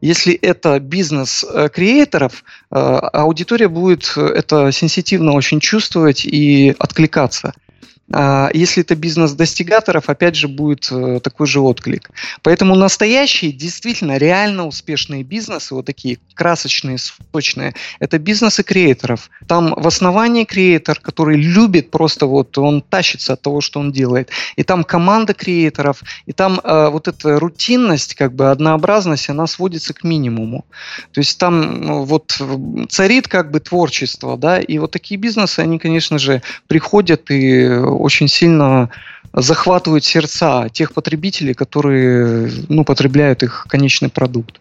Если 0.00 0.34
это 0.34 0.80
бизнес 0.80 1.44
э, 1.44 1.68
креаторов, 1.72 2.44
аудитория 2.70 3.68
будет 3.68 4.16
это 4.16 4.70
сенситивно 4.72 5.32
очень 5.32 5.60
чувствовать 5.60 6.24
и 6.24 6.74
откликаться. 6.78 7.54
А, 8.12 8.50
если 8.52 8.82
это 8.82 8.94
бизнес 8.96 9.32
достигаторов, 9.32 10.10
опять 10.10 10.36
же 10.36 10.46
будет 10.46 10.88
э, 10.90 11.20
такой 11.22 11.46
же 11.46 11.60
отклик. 11.60 12.10
Поэтому 12.42 12.74
настоящие, 12.74 13.50
действительно, 13.50 14.18
реально 14.18 14.66
успешные 14.66 15.22
бизнесы, 15.22 15.74
вот 15.74 15.86
такие 15.86 16.18
красочные, 16.34 16.98
сочные, 16.98 17.74
это 18.00 18.18
бизнесы 18.18 18.62
креаторов. 18.62 19.30
Там 19.48 19.74
в 19.74 19.86
основании 19.86 20.44
креатор, 20.44 21.00
который 21.00 21.38
любит 21.38 21.90
просто 21.90 22.26
вот, 22.26 22.58
он 22.58 22.82
тащится 22.82 23.34
от 23.34 23.42
того, 23.42 23.62
что 23.62 23.80
он 23.80 23.90
делает. 23.90 24.30
И 24.56 24.64
там 24.64 24.84
команда 24.84 25.32
креаторов, 25.32 26.02
и 26.26 26.32
там 26.32 26.60
э, 26.62 26.88
вот 26.90 27.08
эта 27.08 27.40
рутинность, 27.40 28.14
как 28.16 28.34
бы 28.34 28.50
однообразность, 28.50 29.30
она 29.30 29.46
сводится 29.46 29.94
к 29.94 30.04
минимуму. 30.04 30.66
То 31.12 31.20
есть 31.20 31.38
там 31.38 31.80
ну, 31.80 32.04
вот 32.04 32.38
царит 32.90 33.28
как 33.28 33.50
бы 33.50 33.60
творчество, 33.60 34.36
да, 34.36 34.60
и 34.60 34.76
вот 34.76 34.90
такие 34.90 35.18
бизнесы, 35.18 35.60
они, 35.60 35.78
конечно 35.78 36.18
же, 36.18 36.42
приходят 36.66 37.30
и 37.30 37.93
очень 37.96 38.28
сильно 38.28 38.90
захватывают 39.32 40.04
сердца 40.04 40.68
тех 40.72 40.92
потребителей, 40.92 41.54
которые 41.54 42.50
ну, 42.68 42.84
потребляют 42.84 43.42
их 43.42 43.66
конечный 43.68 44.08
продукт. 44.08 44.60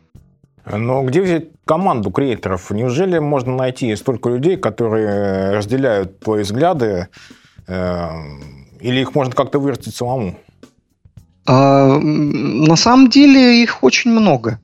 Но 0.65 1.03
где 1.03 1.21
взять 1.21 1.45
команду 1.65 2.09
креаторов? 2.09 2.71
Неужели 2.71 3.19
можно 3.19 3.55
найти 3.55 3.95
столько 3.95 4.29
людей, 4.29 4.57
которые 4.57 5.51
разделяют 5.51 6.19
твои 6.19 6.43
взгляды, 6.43 7.07
э, 7.67 8.09
или 8.79 9.01
их 9.01 9.13
можно 9.13 9.33
как-то 9.33 9.59
вырастить 9.59 9.95
самому? 9.95 10.37
А, 11.45 11.99
на 11.99 12.75
самом 12.75 13.09
деле 13.09 13.61
их 13.61 13.83
очень 13.83 14.11
много. 14.11 14.59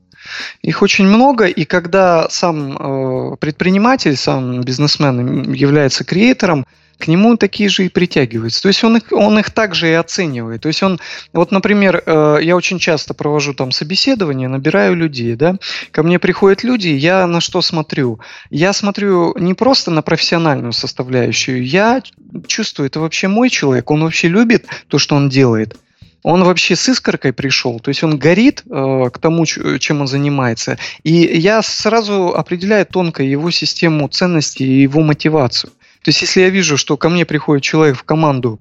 Их 0.61 0.81
очень 0.81 1.05
много, 1.05 1.45
и 1.45 1.65
когда 1.65 2.27
сам 2.29 2.77
э, 2.77 3.35
предприниматель, 3.37 4.15
сам 4.15 4.61
бизнесмен 4.61 5.51
является 5.51 6.03
креатором, 6.03 6.65
к 6.99 7.07
нему 7.07 7.37
такие 7.37 7.69
же 7.69 7.85
и 7.85 7.89
притягиваются. 7.89 8.61
То 8.61 8.67
есть 8.67 8.83
он 8.83 8.97
их, 8.97 9.03
он 9.11 9.39
их 9.39 9.49
также 9.51 9.89
и 9.89 9.93
оценивает. 9.93 10.61
То 10.61 10.67
есть 10.67 10.83
он, 10.83 10.99
вот, 11.33 11.51
например, 11.51 12.03
э, 12.05 12.39
я 12.41 12.55
очень 12.55 12.77
часто 12.77 13.13
провожу 13.13 13.53
там 13.53 13.71
собеседование, 13.71 14.49
набираю 14.49 14.95
людей, 14.95 15.35
да, 15.35 15.55
ко 15.91 16.03
мне 16.03 16.19
приходят 16.19 16.63
люди, 16.63 16.89
я 16.89 17.25
на 17.25 17.39
что 17.39 17.61
смотрю? 17.61 18.19
Я 18.49 18.73
смотрю 18.73 19.33
не 19.37 19.53
просто 19.53 19.91
на 19.91 20.01
профессиональную 20.01 20.73
составляющую, 20.73 21.65
я 21.65 22.03
чувствую, 22.45 22.87
это 22.87 22.99
вообще 22.99 23.29
мой 23.29 23.49
человек, 23.49 23.89
он 23.89 24.03
вообще 24.03 24.27
любит 24.27 24.67
то, 24.87 24.97
что 24.99 25.15
он 25.15 25.29
делает 25.29 25.77
он 26.21 26.43
вообще 26.43 26.75
с 26.75 26.89
искоркой 26.89 27.31
пришел, 27.31 27.79
то 27.79 27.89
есть 27.89 28.03
он 28.03 28.17
горит 28.17 28.63
э, 28.69 29.09
к 29.13 29.17
тому, 29.19 29.45
чем 29.45 30.01
он 30.01 30.07
занимается. 30.07 30.77
И 31.03 31.13
я 31.13 31.61
сразу 31.61 32.35
определяю 32.35 32.85
тонко 32.85 33.23
его 33.23 33.51
систему 33.51 34.07
ценностей 34.09 34.65
и 34.65 34.81
его 34.81 35.01
мотивацию. 35.01 35.71
То 36.03 36.09
есть, 36.09 36.21
если 36.21 36.41
я 36.41 36.49
вижу, 36.49 36.77
что 36.77 36.97
ко 36.97 37.09
мне 37.09 37.25
приходит 37.25 37.63
человек 37.63 37.97
в 37.97 38.03
команду, 38.03 38.59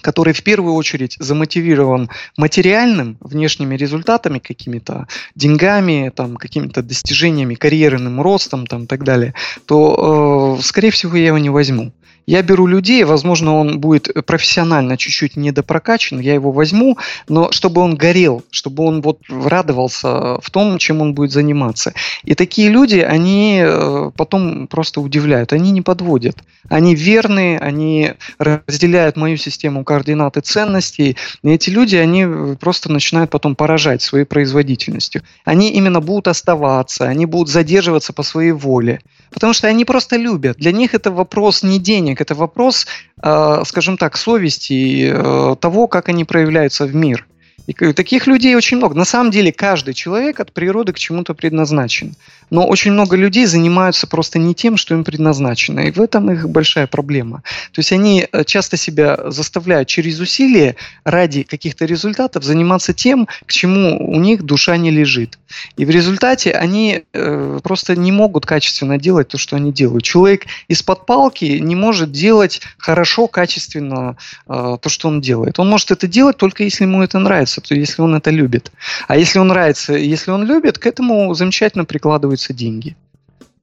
который 0.00 0.34
в 0.34 0.42
первую 0.42 0.74
очередь 0.74 1.16
замотивирован 1.18 2.10
материальным, 2.36 3.16
внешними 3.20 3.76
результатами 3.76 4.38
какими-то, 4.38 5.06
деньгами, 5.34 6.12
там, 6.14 6.36
какими-то 6.36 6.82
достижениями, 6.82 7.54
карьерным 7.54 8.20
ростом 8.20 8.66
там, 8.66 8.84
и 8.84 8.86
так 8.86 9.04
далее, 9.04 9.34
то, 9.66 10.58
э, 10.58 10.62
скорее 10.62 10.90
всего, 10.90 11.16
я 11.16 11.28
его 11.28 11.38
не 11.38 11.50
возьму. 11.50 11.92
Я 12.26 12.42
беру 12.42 12.66
людей, 12.66 13.04
возможно, 13.04 13.54
он 13.54 13.78
будет 13.78 14.08
профессионально 14.26 14.96
чуть-чуть 14.96 15.36
недопрокачан, 15.36 16.18
я 16.18 16.34
его 16.34 16.50
возьму, 16.50 16.98
но 17.28 17.52
чтобы 17.52 17.80
он 17.80 17.94
горел, 17.94 18.42
чтобы 18.50 18.84
он 18.84 19.00
вот 19.00 19.20
радовался 19.28 20.40
в 20.40 20.50
том, 20.50 20.78
чем 20.78 21.00
он 21.00 21.14
будет 21.14 21.30
заниматься. 21.30 21.94
И 22.24 22.34
такие 22.34 22.68
люди, 22.68 22.98
они 22.98 23.62
э, 23.64 24.10
потом 24.16 24.66
просто 24.66 25.00
удивляют, 25.00 25.52
они 25.52 25.70
не 25.70 25.82
подводят. 25.82 26.36
Они 26.68 26.96
верны, 26.96 27.58
они 27.58 28.14
разделяют 28.38 29.16
мою 29.16 29.36
систему 29.36 29.84
координат 29.84 30.36
и 30.36 30.40
ценностей, 30.40 31.16
и 31.44 31.48
эти 31.48 31.70
люди, 31.70 31.94
они 31.94 32.56
просто 32.56 32.90
начинают 32.90 33.30
потом 33.30 33.54
поражать 33.54 34.02
своей 34.02 34.24
производительностью. 34.24 35.22
Они 35.44 35.70
именно 35.70 36.00
будут 36.00 36.26
оставаться, 36.26 37.04
они 37.04 37.24
будут 37.24 37.48
задерживаться 37.48 38.12
по 38.12 38.24
своей 38.24 38.50
воле, 38.50 39.00
потому 39.30 39.52
что 39.52 39.68
они 39.68 39.84
просто 39.84 40.16
любят. 40.16 40.56
Для 40.58 40.72
них 40.72 40.94
это 40.94 41.10
вопрос 41.10 41.62
не 41.62 41.78
денег. 41.78 42.20
Это 42.20 42.34
вопрос, 42.34 42.86
э, 43.22 43.62
скажем 43.64 43.96
так, 43.96 44.16
совести, 44.16 45.10
э, 45.12 45.56
того, 45.60 45.86
как 45.86 46.08
они 46.08 46.24
проявляются 46.24 46.86
в 46.86 46.94
мир. 46.94 47.26
И 47.66 47.72
таких 47.72 48.26
людей 48.26 48.54
очень 48.54 48.76
много. 48.76 48.94
На 48.94 49.04
самом 49.04 49.30
деле 49.30 49.52
каждый 49.52 49.94
человек 49.94 50.40
от 50.40 50.52
природы 50.52 50.92
к 50.92 50.98
чему-то 50.98 51.34
предназначен. 51.34 52.14
Но 52.48 52.66
очень 52.66 52.92
много 52.92 53.16
людей 53.16 53.46
занимаются 53.46 54.06
просто 54.06 54.38
не 54.38 54.54
тем, 54.54 54.76
что 54.76 54.94
им 54.94 55.02
предназначено. 55.02 55.80
И 55.80 55.90
в 55.90 56.00
этом 56.00 56.30
их 56.30 56.48
большая 56.48 56.86
проблема. 56.86 57.42
То 57.72 57.80
есть 57.80 57.92
они 57.92 58.26
э, 58.30 58.44
часто 58.44 58.76
себя 58.76 59.18
заставляют 59.30 59.88
через 59.88 60.20
усилия 60.20 60.76
ради 61.04 61.42
каких-то 61.42 61.86
результатов 61.86 62.44
заниматься 62.44 62.92
тем, 62.92 63.26
к 63.46 63.52
чему 63.52 63.98
у 63.98 64.18
них 64.20 64.44
душа 64.44 64.76
не 64.76 64.90
лежит. 64.90 65.38
И 65.76 65.84
в 65.84 65.90
результате 65.90 66.52
они 66.52 67.02
э, 67.12 67.58
просто 67.62 67.96
не 67.96 68.12
могут 68.12 68.46
качественно 68.46 68.98
делать 68.98 69.28
то, 69.28 69.38
что 69.38 69.56
они 69.56 69.72
делают. 69.72 70.04
Человек 70.04 70.46
из-под 70.68 71.04
палки 71.04 71.44
не 71.44 71.74
может 71.74 72.12
делать 72.12 72.60
хорошо, 72.78 73.26
качественно 73.26 74.16
э, 74.48 74.78
то, 74.80 74.88
что 74.88 75.08
он 75.08 75.20
делает. 75.20 75.58
Он 75.58 75.68
может 75.68 75.90
это 75.90 76.06
делать 76.06 76.36
только 76.36 76.62
если 76.62 76.84
ему 76.84 77.02
это 77.02 77.18
нравится 77.18 77.55
нравится, 77.56 77.60
то 77.60 77.74
если 77.74 78.02
он 78.02 78.14
это 78.14 78.30
любит. 78.30 78.72
А 79.08 79.16
если 79.16 79.40
он 79.40 79.48
нравится, 79.48 79.94
если 79.94 80.32
он 80.32 80.44
любит, 80.44 80.78
к 80.78 80.86
этому 80.86 81.34
замечательно 81.34 81.84
прикладываются 81.84 82.52
деньги. 82.52 82.94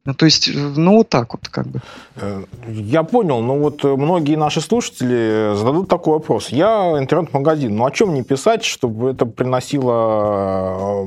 Ну, 0.05 0.13
то 0.13 0.25
есть, 0.25 0.49
ну, 0.53 0.97
вот 0.97 1.09
так 1.09 1.33
вот 1.33 1.47
как 1.47 1.67
бы. 1.67 1.79
Э, 2.17 2.43
я 2.67 3.03
понял, 3.03 3.41
но 3.41 3.57
вот 3.57 3.83
многие 3.83 4.35
наши 4.37 4.61
слушатели 4.61 5.55
зададут 5.55 5.87
такой 5.87 6.13
вопрос. 6.13 6.49
Я 6.49 6.95
интернет-магазин, 6.99 7.73
ну 7.73 7.85
о 7.85 7.91
чем 7.91 8.09
мне 8.09 8.23
писать, 8.23 8.65
чтобы 8.65 9.11
это 9.11 9.25
приносило 9.25 9.93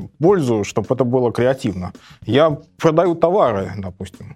э, 0.01 0.07
пользу, 0.23 0.63
чтобы 0.63 0.87
это 0.95 1.03
было 1.03 1.31
креативно? 1.31 1.91
Я 2.25 2.57
продаю 2.77 3.15
товары, 3.15 3.71
допустим 3.77 4.35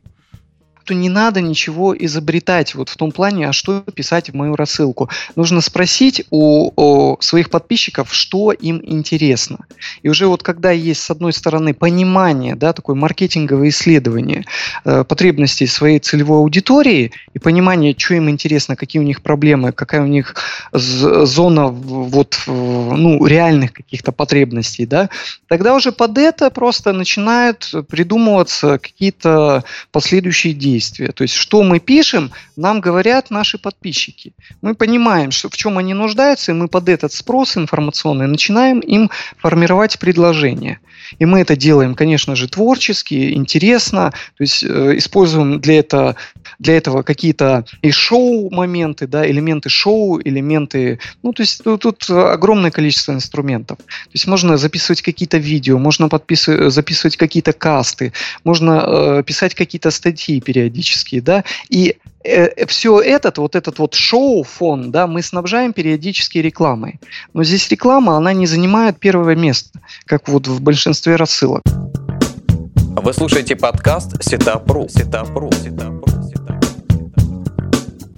то 0.84 0.94
не 0.94 1.10
надо 1.10 1.42
ничего 1.42 1.96
изобретать 1.98 2.76
вот 2.76 2.90
в 2.90 2.98
том 2.98 3.12
плане, 3.12 3.48
а 3.48 3.54
что 3.54 3.82
писать 3.82 4.30
в 4.30 4.36
мою 4.36 4.56
рассылку. 4.56 5.10
Нужно 5.36 5.62
спросить 5.62 6.24
у, 6.30 6.72
у 6.76 7.18
своих 7.22 7.50
подписчиков, 7.50 8.14
что 8.14 8.52
им 8.52 8.82
интересно. 8.84 9.60
И 10.04 10.10
уже 10.10 10.28
вот 10.28 10.44
когда 10.44 10.72
есть, 10.72 11.02
с 11.02 11.10
одной 11.10 11.34
стороны, 11.34 11.74
понимание, 11.74 12.56
да, 12.56 12.74
такое 12.74 12.96
маркетинговое 12.96 13.70
исследование 13.70 14.46
э, 14.86 15.04
потребностей 15.04 15.68
своей 15.68 16.00
целевой 16.00 16.40
аудитории 16.40 17.12
и 17.34 17.40
понимание, 17.40 17.96
что 17.98 18.16
им 18.16 18.30
интересно, 18.30 18.76
какие 18.76 19.02
у 19.02 19.06
них 19.06 19.22
проблемы, 19.22 19.72
какая 19.72 20.02
у 20.02 20.08
них 20.08 20.36
зона 20.74 21.68
вот, 21.68 22.40
ну, 22.48 23.26
реальных 23.26 23.74
каких-то 23.74 24.12
потребностей, 24.12 24.86
да, 24.86 25.10
тогда 25.48 25.76
уже 25.76 25.92
под 25.92 26.18
это 26.18 26.50
просто 26.50 26.94
начинают 26.94 27.74
придумываться 27.90 28.78
какие-то 28.78 29.64
последующие 29.92 30.54
действия 30.54 30.71
действия. 30.72 31.12
То 31.12 31.24
есть, 31.24 31.36
что 31.36 31.64
мы 31.64 31.80
пишем, 31.80 32.32
нам 32.56 32.82
говорят 32.82 33.32
наши 33.32 33.58
подписчики. 33.58 34.34
Мы 34.62 34.76
понимаем, 34.76 35.32
что, 35.32 35.50
в 35.50 35.58
чем 35.58 35.78
они 35.78 35.94
нуждаются, 35.94 36.52
и 36.52 36.56
мы 36.56 36.68
под 36.68 36.90
этот 36.90 37.14
спрос 37.14 37.58
информационный 37.58 38.28
начинаем 38.28 38.80
им 38.80 39.10
формировать 39.38 40.00
предложение. 40.00 40.80
И 41.20 41.26
мы 41.26 41.42
это 41.42 41.56
делаем, 41.56 41.96
конечно 41.96 42.36
же, 42.36 42.48
творчески, 42.48 43.34
интересно, 43.34 44.12
то 44.38 44.44
есть 44.44 44.64
э, 44.64 44.98
используем 44.98 45.60
для 45.60 45.80
этого, 45.80 46.16
для 46.62 46.78
этого 46.78 47.02
какие-то 47.02 47.66
и 47.82 47.92
шоу-моменты, 47.92 49.08
да, 49.08 49.30
элементы 49.30 49.70
шоу, 49.70 50.22
элементы, 50.22 51.00
ну, 51.24 51.34
то 51.34 51.42
есть 51.42 51.64
тут, 51.64 51.82
тут 51.82 52.10
огромное 52.10 52.70
количество 52.70 53.14
инструментов. 53.14 53.80
То 53.80 54.14
есть 54.14 54.28
можно 54.28 54.58
записывать 54.58 55.02
какие-то 55.02 55.38
видео, 55.38 55.80
можно 55.80 56.08
подписывать, 56.08 56.72
записывать 56.72 57.18
какие-то 57.18 57.54
касты, 57.54 58.14
можно 58.44 58.84
э, 58.86 59.24
писать 59.26 59.56
какие-то 59.56 59.90
статьи 59.90 60.40
периодические, 60.40 61.22
да, 61.22 61.44
и 61.70 61.96
э, 62.24 62.46
э 62.46 62.66
все 62.68 63.02
этот, 63.02 63.40
вот 63.40 63.56
этот 63.56 63.80
вот 63.80 63.96
шоу-фон, 63.96 64.92
да, 64.92 65.08
мы 65.08 65.24
снабжаем 65.24 65.74
периодически 65.74 66.38
рекламой. 66.38 67.00
Но 67.34 67.44
здесь 67.44 67.68
реклама, 67.70 68.18
она 68.18 68.34
не 68.34 68.46
занимает 68.46 69.00
первое 69.00 69.36
место, 69.36 69.80
как 70.06 70.30
вот 70.30 70.48
в 70.48 70.62
большинстве 70.62 71.16
рассылок. 71.16 71.64
Вы 73.04 73.14
слушаете 73.14 73.56
подкаст 73.56 74.24
Сетапру. 74.24 74.88
Сетапру. 74.90 75.50
Сетапру. 75.54 76.21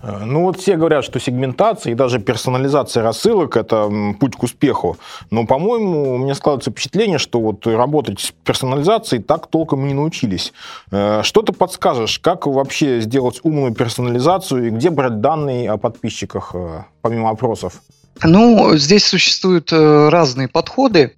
Э, 0.03 0.23
ну 0.25 0.43
вот 0.43 0.59
все 0.59 0.75
говорят, 0.75 1.03
что 1.03 1.19
сегментация 1.19 1.91
и 1.91 1.95
даже 1.95 2.19
персонализация 2.19 3.01
рассылок– 3.01 3.57
это 3.57 3.89
путь 4.19 4.35
к 4.35 4.43
успеху. 4.43 4.97
Но, 5.31 5.45
по-моему, 5.45 6.15
у 6.15 6.17
меня 6.17 6.35
складывается 6.35 6.71
впечатление, 6.71 7.17
что 7.17 7.39
вот 7.39 7.65
работать 7.65 8.19
с 8.19 8.31
персонализацией 8.43 9.23
так 9.23 9.47
толком 9.47 9.85
и 9.85 9.87
не 9.87 9.93
научились. 9.93 10.53
Э, 10.91 11.21
что 11.23 11.41
ты 11.41 11.53
подскажешь, 11.53 12.19
как 12.19 12.45
вообще 12.45 12.99
сделать 13.01 13.39
умную 13.43 13.73
персонализацию 13.73 14.67
и 14.67 14.69
где 14.69 14.89
брать 14.89 15.21
данные 15.21 15.71
о 15.71 15.77
подписчиках, 15.77 16.51
э, 16.53 16.83
помимо 17.01 17.29
опросов? 17.29 17.81
Ну, 18.23 18.75
здесь 18.75 19.05
существуют 19.05 19.71
разные 19.71 20.47
подходы. 20.47 21.15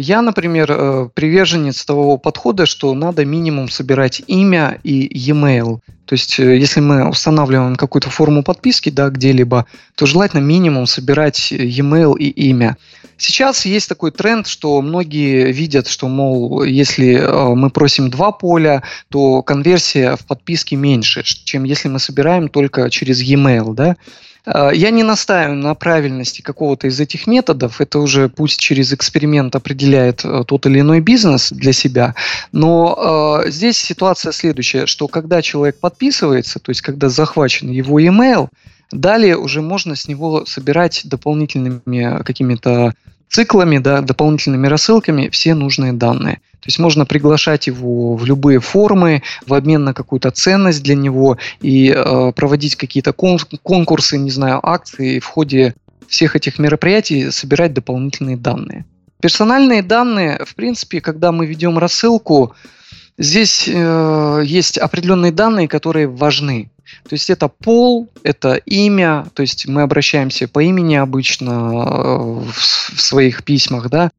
Я, 0.00 0.22
например, 0.22 0.70
э, 0.70 1.08
приверженец 1.12 1.84
того 1.84 2.18
подхода, 2.18 2.66
что 2.66 2.94
надо 2.94 3.24
минимум 3.24 3.68
собирать 3.68 4.22
имя 4.28 4.78
и 4.84 5.08
e-mail. 5.28 5.80
То 6.04 6.12
есть, 6.12 6.38
э, 6.38 6.56
если 6.56 6.78
мы 6.78 7.08
устанавливаем 7.08 7.74
какую-то 7.74 8.08
форму 8.08 8.44
подписки 8.44 8.90
да, 8.90 9.08
где-либо, 9.08 9.66
то 9.96 10.06
желательно 10.06 10.40
минимум 10.40 10.86
собирать 10.86 11.50
e-mail 11.50 12.16
и 12.16 12.28
имя. 12.28 12.76
Сейчас 13.16 13.66
есть 13.66 13.88
такой 13.88 14.12
тренд, 14.12 14.46
что 14.46 14.80
многие 14.82 15.50
видят, 15.50 15.88
что, 15.88 16.06
мол, 16.06 16.62
если 16.62 17.16
э, 17.16 17.54
мы 17.56 17.68
просим 17.68 18.08
два 18.08 18.30
поля, 18.30 18.84
то 19.08 19.42
конверсия 19.42 20.14
в 20.14 20.24
подписке 20.26 20.76
меньше, 20.76 21.24
чем 21.24 21.64
если 21.64 21.88
мы 21.88 21.98
собираем 21.98 22.46
только 22.46 22.88
через 22.88 23.20
e-mail. 23.20 23.74
Да? 23.74 23.96
Э, 24.48 24.70
я 24.72 24.90
не 24.90 25.02
настаиваю 25.02 25.56
на 25.56 25.74
правильности 25.74 26.40
какого-то 26.40 26.86
из 26.86 26.98
этих 27.00 27.26
методов, 27.26 27.80
это 27.80 27.98
уже 27.98 28.28
пусть 28.28 28.60
через 28.60 28.92
эксперимент 28.92 29.54
определяет 29.54 30.24
э, 30.24 30.44
тот 30.46 30.66
или 30.66 30.80
иной 30.80 31.00
бизнес 31.00 31.52
для 31.52 31.72
себя, 31.72 32.14
но 32.52 33.42
э, 33.44 33.50
здесь 33.50 33.76
ситуация 33.76 34.32
следующая, 34.32 34.86
что 34.86 35.08
когда 35.08 35.42
человек 35.42 35.78
подписывается, 35.78 36.58
то 36.58 36.70
есть 36.70 36.80
когда 36.80 37.08
захвачен 37.08 37.70
его 37.70 38.00
email, 38.00 38.48
далее 38.90 39.36
уже 39.36 39.60
можно 39.60 39.94
с 39.94 40.08
него 40.08 40.44
собирать 40.46 41.02
дополнительными 41.04 42.22
какими-то 42.22 42.94
циклами, 43.28 43.78
да, 43.78 44.00
дополнительными 44.00 44.66
рассылками 44.66 45.28
все 45.28 45.54
нужные 45.54 45.92
данные. 45.92 46.40
То 46.68 46.70
есть 46.70 46.80
можно 46.80 47.06
приглашать 47.06 47.66
его 47.66 48.14
в 48.14 48.26
любые 48.26 48.60
формы 48.60 49.22
в 49.46 49.54
обмен 49.54 49.84
на 49.84 49.94
какую-то 49.94 50.30
ценность 50.30 50.82
для 50.82 50.96
него 50.96 51.38
и 51.62 51.88
э, 51.88 52.32
проводить 52.36 52.76
какие-то 52.76 53.14
кон- 53.14 53.38
конкурсы, 53.62 54.18
не 54.18 54.30
знаю, 54.30 54.60
акции 54.62 55.18
в 55.18 55.24
ходе 55.24 55.74
всех 56.08 56.36
этих 56.36 56.58
мероприятий 56.58 57.30
собирать 57.30 57.72
дополнительные 57.72 58.36
данные. 58.36 58.84
Персональные 59.22 59.82
данные, 59.82 60.44
в 60.44 60.54
принципе, 60.54 61.00
когда 61.00 61.32
мы 61.32 61.46
ведем 61.46 61.78
рассылку, 61.78 62.52
здесь 63.16 63.64
э, 63.66 64.42
есть 64.44 64.76
определенные 64.76 65.32
данные, 65.32 65.68
которые 65.68 66.06
важны. 66.06 66.70
То 67.08 67.14
есть 67.14 67.30
это 67.30 67.48
пол, 67.48 68.10
это 68.22 68.56
имя, 68.56 69.24
то 69.32 69.40
есть 69.40 69.66
мы 69.66 69.80
обращаемся 69.80 70.46
по 70.46 70.62
имени 70.62 70.96
обычно 70.96 71.50
э, 71.50 72.42
в 72.52 73.00
своих 73.00 73.42
письмах, 73.42 73.88
да, 73.88 74.10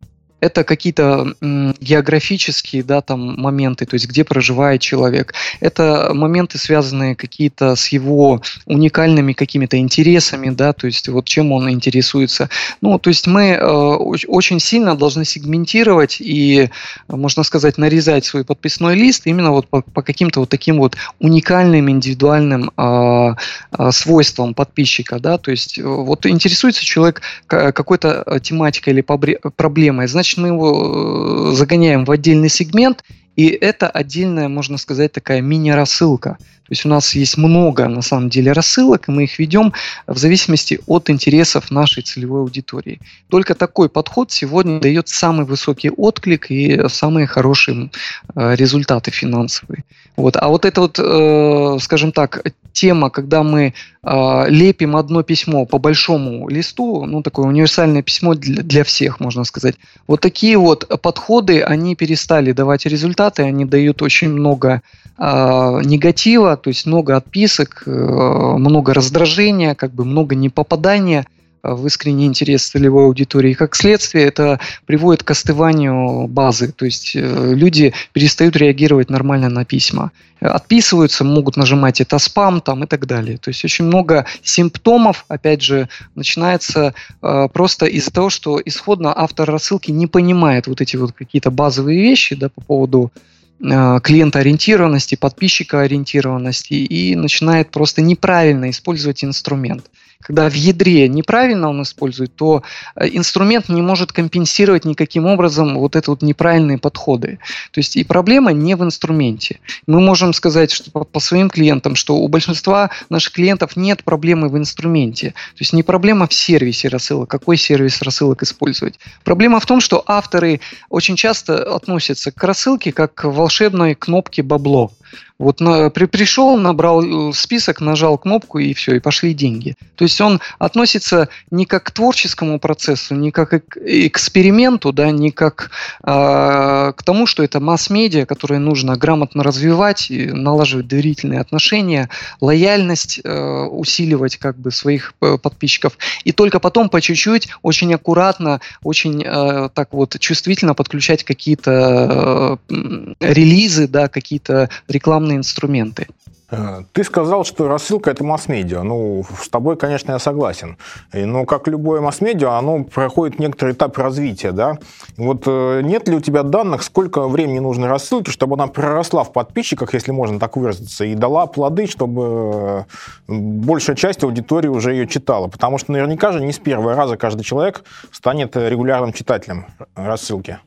это 0.41 0.63
какие-то 0.63 1.33
географические 1.41 2.83
да, 2.83 3.01
там, 3.01 3.39
моменты, 3.39 3.85
то 3.85 3.95
есть 3.95 4.07
где 4.07 4.23
проживает 4.23 4.81
человек. 4.81 5.33
Это 5.59 6.11
моменты, 6.13 6.57
связанные 6.57 7.15
какие-то 7.15 7.75
с 7.75 7.87
его 7.87 8.41
уникальными 8.65 9.33
какими-то 9.33 9.77
интересами, 9.77 10.49
да, 10.49 10.73
то 10.73 10.87
есть 10.87 11.07
вот 11.09 11.25
чем 11.25 11.51
он 11.51 11.69
интересуется. 11.69 12.49
Ну, 12.81 12.99
то 12.99 13.09
есть 13.09 13.27
мы 13.27 13.51
э, 13.51 13.65
очень 13.65 14.59
сильно 14.59 14.95
должны 14.95 15.25
сегментировать 15.25 16.17
и, 16.19 16.69
можно 17.07 17.43
сказать, 17.43 17.77
нарезать 17.77 18.25
свой 18.25 18.43
подписной 18.43 18.95
лист 18.95 19.23
именно 19.25 19.51
вот 19.51 19.67
по, 19.67 19.81
по 19.81 20.01
каким-то 20.01 20.41
вот 20.41 20.49
таким 20.49 20.79
вот 20.79 20.95
уникальным, 21.19 21.89
индивидуальным 21.89 22.71
э, 22.75 23.35
э, 23.77 23.91
свойствам 23.91 24.53
подписчика, 24.53 25.19
да, 25.19 25.37
то 25.37 25.51
есть 25.51 25.77
э, 25.77 25.83
вот 25.83 26.25
интересуется 26.25 26.83
человек 26.83 27.21
какой-то 27.47 28.23
э, 28.25 28.39
тематикой 28.39 28.93
или 28.93 29.01
проблемой, 29.01 30.07
значит, 30.07 30.28
его 30.47 31.51
э, 31.51 31.55
загоняем 31.55 32.05
в 32.05 32.11
отдельный 32.11 32.49
сегмент, 32.49 33.03
и 33.35 33.47
это 33.47 33.89
отдельная, 33.89 34.49
можно 34.49 34.77
сказать, 34.77 35.11
такая 35.11 35.41
мини-рассылка. 35.41 36.37
То 36.69 36.73
есть 36.73 36.85
у 36.85 36.89
нас 36.89 37.15
есть 37.15 37.35
много, 37.35 37.87
на 37.87 38.03
самом 38.03 38.29
деле, 38.29 38.51
рассылок, 38.51 39.09
и 39.09 39.11
мы 39.11 39.23
их 39.23 39.39
ведем 39.39 39.73
в 40.05 40.19
зависимости 40.19 40.79
от 40.85 41.09
интересов 41.09 41.71
нашей 41.71 42.03
целевой 42.03 42.41
аудитории. 42.41 42.99
Только 43.27 43.55
такой 43.55 43.89
подход 43.89 44.31
сегодня 44.31 44.79
дает 44.79 45.09
самый 45.09 45.47
высокий 45.47 45.89
отклик 45.89 46.51
и 46.51 46.87
самые 46.87 47.25
хорошие 47.25 47.89
э, 48.35 48.55
результаты 48.55 49.09
финансовые. 49.09 49.83
Вот. 50.15 50.37
А 50.37 50.47
вот 50.49 50.65
это 50.65 50.81
вот, 50.81 50.99
э, 50.99 51.77
скажем 51.81 52.11
так, 52.11 52.43
тема, 52.71 53.09
когда 53.09 53.41
мы 53.41 53.73
э, 54.03 54.49
лепим 54.49 54.95
одно 54.95 55.23
письмо 55.23 55.65
по 55.65 55.79
большому 55.79 56.49
листу, 56.49 57.05
ну, 57.05 57.21
такое 57.21 57.47
универсальное 57.47 58.03
письмо 58.03 58.35
для, 58.35 58.61
для 58.61 58.83
всех, 58.83 59.19
можно 59.19 59.43
сказать. 59.43 59.75
Вот 60.07 60.21
такие 60.21 60.57
вот 60.57 60.87
подходы, 61.01 61.61
они 61.61 61.95
перестали 61.95 62.51
давать 62.51 62.85
результаты, 62.85 63.43
они 63.43 63.65
дают 63.65 64.01
очень 64.01 64.29
много 64.29 64.81
э, 65.17 65.81
негатива, 65.85 66.57
то 66.59 66.69
есть 66.69 66.85
много 66.85 67.15
отписок, 67.15 67.83
э, 67.85 67.89
много 67.89 68.93
раздражения, 68.93 69.75
как 69.75 69.91
бы 69.93 70.05
много 70.05 70.35
непопадания– 70.35 71.25
в 71.63 71.85
искренний 71.87 72.25
интерес 72.25 72.67
целевой 72.67 73.05
аудитории. 73.05 73.51
И 73.51 73.55
как 73.55 73.75
следствие 73.75 74.25
это 74.25 74.59
приводит 74.85 75.23
к 75.23 75.31
остыванию 75.31 76.27
базы, 76.27 76.71
то 76.71 76.85
есть 76.85 77.15
э, 77.15 77.53
люди 77.53 77.93
перестают 78.13 78.55
реагировать 78.55 79.09
нормально 79.09 79.49
на 79.49 79.65
письма. 79.65 80.11
Отписываются, 80.39 81.25
могут 81.25 81.57
нажимать 81.57 81.99
это 81.99 82.17
спам 82.17 82.61
там 82.61 82.85
и 82.85 82.87
так 82.87 83.05
далее. 83.05 83.37
То 83.37 83.49
есть 83.49 83.63
очень 83.65 83.85
много 83.85 84.25
симптомов, 84.41 85.25
опять 85.27 85.61
же, 85.61 85.89
начинается 86.15 86.93
э, 87.21 87.47
просто 87.51 87.85
из-за 87.87 88.11
того, 88.11 88.29
что 88.29 88.61
исходно 88.63 89.13
автор 89.15 89.49
рассылки 89.49 89.91
не 89.91 90.07
понимает 90.07 90.67
вот 90.67 90.81
эти 90.81 90.95
вот 90.95 91.11
какие-то 91.11 91.51
базовые 91.51 91.99
вещи 91.99 92.35
да, 92.35 92.49
по 92.49 92.61
поводу 92.61 93.11
э, 93.13 93.19
клиентоориентированности, 93.61 95.15
подписчика 95.15 95.81
ориентированности 95.81 96.73
и 96.73 97.15
начинает 97.15 97.71
просто 97.71 98.01
неправильно 98.01 98.69
использовать 98.69 99.23
инструмент 99.23 99.85
когда 100.21 100.49
в 100.49 100.53
ядре 100.53 101.07
неправильно 101.07 101.69
он 101.69 101.81
использует, 101.81 102.35
то 102.35 102.63
э, 102.95 103.07
инструмент 103.13 103.69
не 103.69 103.81
может 103.81 104.11
компенсировать 104.11 104.83
никаким 104.83 105.25
образом 105.25 105.77
вот 105.79 105.95
это 105.95 106.11
вот 106.11 106.21
неправильные 106.21 106.77
подходы. 106.77 107.39
То 107.71 107.79
есть 107.79 107.95
и 107.95 108.03
проблема 108.03 108.51
не 108.51 108.75
в 108.75 108.83
инструменте. 108.83 109.59
Мы 109.87 110.01
можем 110.01 110.33
сказать, 110.33 110.71
что 110.71 110.91
по, 110.91 111.19
своим 111.19 111.49
клиентам, 111.49 111.95
что 111.95 112.17
у 112.17 112.27
большинства 112.27 112.89
наших 113.09 113.33
клиентов 113.33 113.77
нет 113.77 114.03
проблемы 114.03 114.49
в 114.49 114.57
инструменте. 114.57 115.29
То 115.29 115.59
есть 115.59 115.71
не 115.71 115.83
проблема 115.83 116.27
в 116.27 116.33
сервисе 116.33 116.89
рассылок, 116.89 117.29
какой 117.29 117.55
сервис 117.55 118.01
рассылок 118.01 118.43
использовать. 118.43 118.99
Проблема 119.23 119.61
в 119.61 119.65
том, 119.65 119.79
что 119.79 120.03
авторы 120.05 120.59
очень 120.89 121.15
часто 121.15 121.63
относятся 121.75 122.31
к 122.31 122.43
рассылке 122.43 122.91
как 122.91 123.13
к 123.13 123.23
волшебной 123.23 123.95
кнопке 123.95 124.43
бабло. 124.43 124.91
Вот 125.39 125.61
на, 125.61 125.89
при, 125.89 126.05
пришел, 126.05 126.57
набрал 126.57 127.29
э, 127.29 127.33
список, 127.33 127.79
нажал 127.79 128.17
кнопку 128.17 128.59
и 128.59 128.73
все, 128.73 128.95
и 128.95 128.99
пошли 128.99 129.33
деньги. 129.33 129.75
То 129.95 130.03
есть 130.03 130.19
он 130.19 130.41
относится 130.59 131.29
не 131.49 131.65
как 131.65 131.83
к 131.83 131.91
творческому 131.91 132.59
процессу, 132.59 133.15
не 133.15 133.31
как 133.31 133.49
к 133.49 133.77
эксперименту, 133.77 134.91
да, 134.91 135.11
не 135.11 135.31
как 135.31 135.71
а, 136.03 136.91
к 136.91 137.03
тому, 137.03 137.25
что 137.25 137.41
это 137.43 137.61
масс-медиа, 137.61 138.25
которое 138.25 138.59
нужно 138.59 138.97
грамотно 138.97 139.43
развивать, 139.43 140.07
налаживать 140.09 140.87
доверительные 140.87 141.39
отношения, 141.39 142.09
лояльность 142.41 143.21
э, 143.23 143.63
усиливать 143.63 144.37
как 144.37 144.57
бы 144.57 144.71
своих 144.71 145.13
э, 145.21 145.37
подписчиков. 145.37 145.97
И 146.25 146.31
только 146.33 146.59
потом 146.59 146.89
по 146.89 146.99
чуть-чуть, 146.99 147.49
очень 147.61 147.93
аккуратно, 147.93 148.59
очень 148.83 149.23
э, 149.25 149.69
так 149.73 149.93
вот 149.93 150.19
чувствительно 150.19 150.73
подключать 150.73 151.23
какие-то 151.23 152.59
э, 152.69 153.13
релизы, 153.19 153.87
да, 153.87 154.09
какие-то 154.09 154.69
рекламные 154.99 155.37
инструменты. 155.37 156.07
Э, 156.51 156.83
ты 156.93 157.03
сказал, 157.03 157.45
что 157.45 157.67
рассылка– 157.67 158.11
это 158.11 158.23
масс-медиа. 158.23 158.83
Ну, 158.83 159.23
с 159.41 159.49
тобой, 159.49 159.77
конечно, 159.77 160.11
я 160.13 160.19
согласен. 160.19 160.77
Но, 161.13 161.45
как 161.45 161.67
любое 161.67 162.01
масс-медиа, 162.01 162.57
оно 162.57 162.83
проходит 162.83 163.39
некоторый 163.39 163.73
этап 163.73 163.97
развития, 163.97 164.51
да? 164.51 164.77
Вот 165.17 165.43
э, 165.45 165.81
нет 165.83 166.07
ли 166.07 166.15
у 166.15 166.21
тебя 166.21 166.43
данных, 166.43 166.83
сколько 166.83 167.27
времени 167.27 167.59
нужно 167.59 167.87
рассылке, 167.87 168.31
чтобы 168.31 168.55
она 168.55 168.67
проросла 168.67 169.23
в 169.23 169.31
подписчиках, 169.31 169.93
если 169.93 170.11
можно 170.11 170.39
так 170.39 170.57
выразиться, 170.57 171.05
и 171.05 171.15
дала 171.15 171.45
плоды, 171.45 171.87
чтобы 171.87 172.85
э, 173.27 173.33
большая 173.33 173.95
часть 173.95 174.23
аудитории 174.23 174.69
уже 174.69 174.91
ее 174.93 175.07
читала? 175.07 175.47
Потому 175.47 175.77
что 175.77 175.91
наверняка 175.91 176.31
же 176.31 176.41
не 176.41 176.51
с 176.51 176.59
первого 176.59 176.95
раза 176.95 177.17
каждый 177.17 177.43
человек 177.43 177.83
станет 178.11 178.57
регулярным 178.57 179.13
читателем 179.13 179.65
рассылки. 179.95 180.59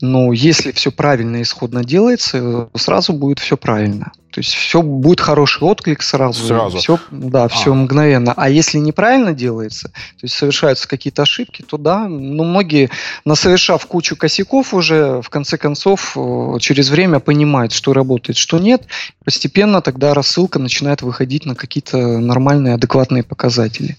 Но 0.00 0.32
если 0.32 0.72
все 0.72 0.90
правильно 0.90 1.42
исходно 1.42 1.84
делается, 1.84 2.68
сразу 2.74 3.12
будет 3.12 3.38
все 3.38 3.56
правильно. 3.56 4.12
То 4.36 4.40
есть 4.40 4.52
все 4.52 4.82
будет 4.82 5.22
хороший 5.22 5.62
отклик 5.62 6.02
сразу. 6.02 6.46
Сразу. 6.46 6.76
Все, 6.76 6.98
да, 7.10 7.44
а. 7.44 7.48
все 7.48 7.72
мгновенно. 7.72 8.34
А 8.36 8.50
если 8.50 8.76
неправильно 8.76 9.32
делается, 9.32 9.88
то 9.88 10.24
есть 10.24 10.34
совершаются 10.34 10.86
какие-то 10.86 11.22
ошибки, 11.22 11.62
то 11.62 11.78
да, 11.78 12.06
ну 12.06 12.44
многие, 12.44 12.90
насовершав 13.24 13.86
кучу 13.86 14.14
косяков 14.14 14.74
уже, 14.74 15.22
в 15.22 15.30
конце 15.30 15.56
концов, 15.56 16.14
э, 16.16 16.58
через 16.60 16.90
время 16.90 17.18
понимают, 17.18 17.72
что 17.72 17.94
работает, 17.94 18.36
что 18.36 18.58
нет. 18.58 18.82
Постепенно 19.24 19.80
тогда 19.80 20.12
рассылка 20.12 20.58
начинает 20.58 21.00
выходить 21.00 21.46
на 21.46 21.54
какие-то 21.54 21.96
нормальные, 22.18 22.74
адекватные 22.74 23.22
показатели. 23.22 23.96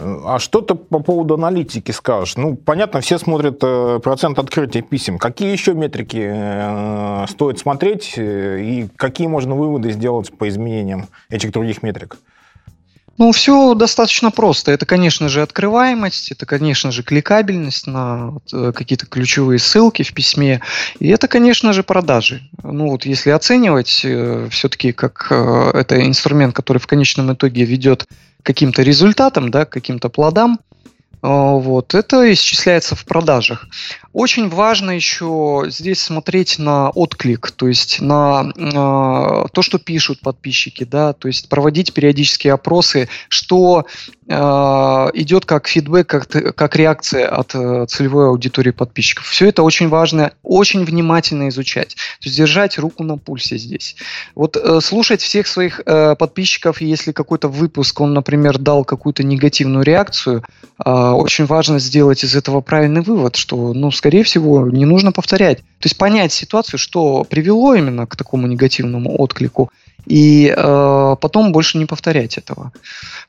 А 0.00 0.38
что 0.38 0.62
ты 0.62 0.74
по 0.74 1.00
поводу 1.00 1.34
аналитики 1.34 1.90
скажешь? 1.92 2.36
Ну, 2.36 2.56
понятно, 2.56 3.00
все 3.00 3.18
смотрят 3.18 3.58
э, 3.62 4.00
процент 4.02 4.38
открытия 4.38 4.82
писем. 4.82 5.18
Какие 5.18 5.52
еще 5.52 5.74
метрики 5.74 6.22
э, 6.22 7.26
стоит 7.28 7.58
смотреть 7.58 8.14
э, 8.16 8.60
и 8.62 8.88
какие 8.96 9.26
можно 9.26 9.54
выводы 9.54 9.90
сделать 9.90 10.32
по 10.36 10.48
изменениям 10.48 11.08
этих 11.28 11.52
других 11.52 11.82
метрик? 11.82 12.16
Ну, 13.18 13.32
все 13.32 13.74
достаточно 13.74 14.30
просто. 14.30 14.72
Это, 14.72 14.86
конечно 14.86 15.28
же, 15.28 15.42
открываемость, 15.42 16.32
это, 16.32 16.46
конечно 16.46 16.90
же, 16.90 17.02
кликабельность 17.02 17.86
на 17.86 18.32
какие-то 18.50 19.04
ключевые 19.04 19.58
ссылки 19.58 20.02
в 20.02 20.14
письме, 20.14 20.62
и 21.00 21.08
это, 21.08 21.28
конечно 21.28 21.74
же, 21.74 21.82
продажи. 21.82 22.40
Ну, 22.62 22.88
вот 22.92 23.04
если 23.04 23.28
оценивать 23.28 24.06
все-таки 24.50 24.92
как 24.92 25.30
это 25.30 26.06
инструмент, 26.06 26.54
который 26.54 26.78
в 26.78 26.86
конечном 26.86 27.34
итоге 27.34 27.64
ведет 27.64 28.06
каким-то 28.42 28.82
результатам, 28.82 29.50
да, 29.50 29.64
каким-то 29.64 30.08
плодам, 30.08 30.60
а, 31.22 31.54
вот, 31.54 31.94
это 31.94 32.32
исчисляется 32.32 32.94
в 32.94 33.04
продажах. 33.04 33.66
Очень 34.12 34.48
важно 34.48 34.90
еще 34.90 35.66
здесь 35.68 36.00
смотреть 36.00 36.58
на 36.58 36.90
отклик, 36.90 37.52
то 37.52 37.68
есть 37.68 38.00
на 38.00 38.50
э, 38.56 38.72
то, 39.52 39.62
что 39.62 39.78
пишут 39.78 40.18
подписчики, 40.20 40.82
да, 40.82 41.12
то 41.12 41.28
есть 41.28 41.48
проводить 41.48 41.94
периодические 41.94 42.54
опросы, 42.54 43.08
что 43.28 43.86
э, 44.26 44.34
идет 44.34 45.44
как 45.44 45.68
фидбэк, 45.68 46.08
как, 46.08 46.26
как 46.56 46.74
реакция 46.74 47.28
от 47.28 47.54
э, 47.54 47.86
целевой 47.86 48.26
аудитории 48.26 48.72
подписчиков. 48.72 49.26
Все 49.26 49.46
это 49.46 49.62
очень 49.62 49.88
важно, 49.88 50.32
очень 50.42 50.84
внимательно 50.84 51.48
изучать, 51.48 51.94
то 51.94 52.24
есть 52.24 52.36
держать 52.36 52.78
руку 52.78 53.04
на 53.04 53.16
пульсе 53.16 53.58
здесь. 53.58 53.94
Вот 54.34 54.56
э, 54.56 54.80
слушать 54.80 55.22
всех 55.22 55.46
своих 55.46 55.82
э, 55.86 56.16
подписчиков, 56.16 56.80
если 56.80 57.12
какой-то 57.12 57.46
выпуск, 57.46 58.00
он, 58.00 58.12
например, 58.12 58.58
дал 58.58 58.84
какую-то 58.84 59.22
негативную 59.22 59.84
реакцию, 59.84 60.42
э, 60.84 60.90
очень 60.90 61.46
важно 61.46 61.78
сделать 61.78 62.24
из 62.24 62.34
этого 62.34 62.60
правильный 62.60 63.02
вывод, 63.02 63.36
что, 63.36 63.72
ну, 63.72 63.92
скорее 64.00 64.22
всего, 64.22 64.66
не 64.66 64.86
нужно 64.86 65.12
повторять. 65.12 65.58
То 65.58 65.84
есть 65.84 65.98
понять 65.98 66.32
ситуацию, 66.32 66.78
что 66.78 67.22
привело 67.24 67.74
именно 67.74 68.06
к 68.06 68.16
такому 68.16 68.46
негативному 68.46 69.20
отклику, 69.20 69.70
и 70.06 70.46
э, 70.56 71.16
потом 71.20 71.52
больше 71.52 71.76
не 71.76 71.84
повторять 71.84 72.38
этого. 72.38 72.72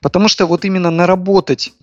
Потому 0.00 0.28
что 0.28 0.46
вот 0.46 0.64
именно 0.64 0.90
наработать 0.90 1.74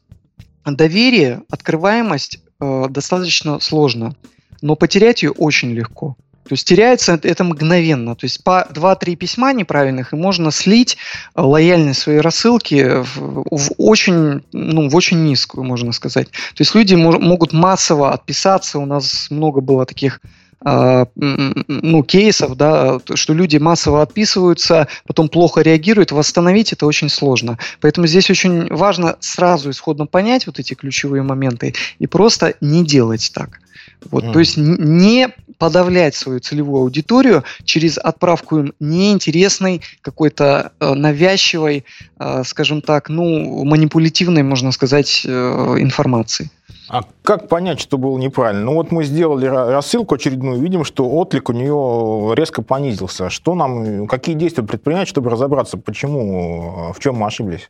доверие, 0.66 1.44
открываемость 1.52 2.40
э, 2.60 2.86
достаточно 2.90 3.60
сложно, 3.60 4.16
но 4.64 4.76
потерять 4.76 5.22
ее 5.22 5.34
очень 5.34 5.72
легко. 5.72 6.18
То 6.50 6.54
есть 6.54 6.68
теряется 6.68 7.20
это 7.22 7.44
мгновенно. 7.44 8.16
То 8.16 8.26
есть 8.26 8.44
по 8.44 8.68
2-3 8.74 9.16
письма 9.16 9.54
неправильных, 9.54 10.14
и 10.14 10.16
можно 10.16 10.50
слить 10.50 10.98
э, 11.36 11.42
лояльность 11.42 12.02
своей 12.02 12.22
рассылки 12.22 13.04
в, 13.04 13.46
в, 13.52 13.72
очень, 13.78 14.42
ну, 14.52 14.90
в 14.90 14.96
очень 14.96 15.24
низкую, 15.24 15.64
можно 15.64 15.92
сказать. 15.92 16.30
То 16.32 16.62
есть 16.62 16.74
люди 16.74 16.96
могут 16.96 17.54
массово 17.54 18.14
отписаться. 18.14 18.80
У 18.80 18.88
нас 18.88 19.28
много 19.30 19.62
было 19.62 19.86
таких 19.86 20.22
ну, 20.62 22.04
кейсов, 22.04 22.58
да, 22.58 23.00
что 23.14 23.34
люди 23.34 23.58
массово 23.58 24.02
отписываются, 24.02 24.88
потом 25.08 25.30
плохо 25.30 25.62
реагируют, 25.62 26.12
восстановить 26.12 26.74
это 26.74 26.86
очень 26.86 27.10
сложно. 27.10 27.58
Поэтому 27.80 28.08
здесь 28.08 28.30
очень 28.30 28.68
важно 28.68 29.16
сразу 29.20 29.70
исходно 29.70 30.06
понять 30.06 30.48
вот 30.48 30.60
эти 30.60 30.74
ключевые 30.74 31.24
моменты 31.24 31.74
и 32.00 32.08
просто 32.08 32.56
не 32.62 32.84
делать 32.86 33.32
так. 33.34 33.62
Вот, 34.12 34.24
mm. 34.24 34.34
То 34.34 34.40
есть 34.40 34.58
не 34.58 35.30
подавлять 35.58 36.16
свою 36.16 36.40
целевую 36.40 36.84
аудиторию 36.84 37.44
через 37.66 37.98
отправку 37.98 38.60
им 38.60 38.74
неинтересной, 38.80 39.82
какой-то 40.02 40.72
э, 40.80 40.94
навязчивой, 40.94 41.86
э, 42.18 42.44
скажем 42.46 42.82
так, 42.82 43.10
ну, 43.10 43.66
манипулятивной, 43.66 44.44
можно 44.44 44.72
сказать, 44.72 45.24
э, 45.26 45.76
информации. 45.80 46.50
А 46.90 47.04
как 47.22 47.48
понять, 47.48 47.80
что 47.80 48.00
было 48.00 48.18
неправильно? 48.18 48.66
Ну 48.66 48.74
вот 48.74 48.92
мы 48.92 49.04
сделали 49.04 49.46
рассылку 49.46 50.16
очередную, 50.16 50.60
видим, 50.60 50.84
что 50.84 51.08
отклик 51.08 51.50
у 51.50 51.54
нее 51.54 52.34
резко 52.36 52.64
понизился. 52.64 53.30
Что 53.30 53.54
нам, 53.54 54.08
какие 54.08 54.36
действия 54.36 54.64
предпринять, 54.64 55.08
чтобы 55.08 55.30
разобраться, 55.30 55.78
почему, 55.78 56.92
в 56.96 57.00
чем 57.00 57.16
мы 57.16 57.28
ошиблись? 57.28 57.68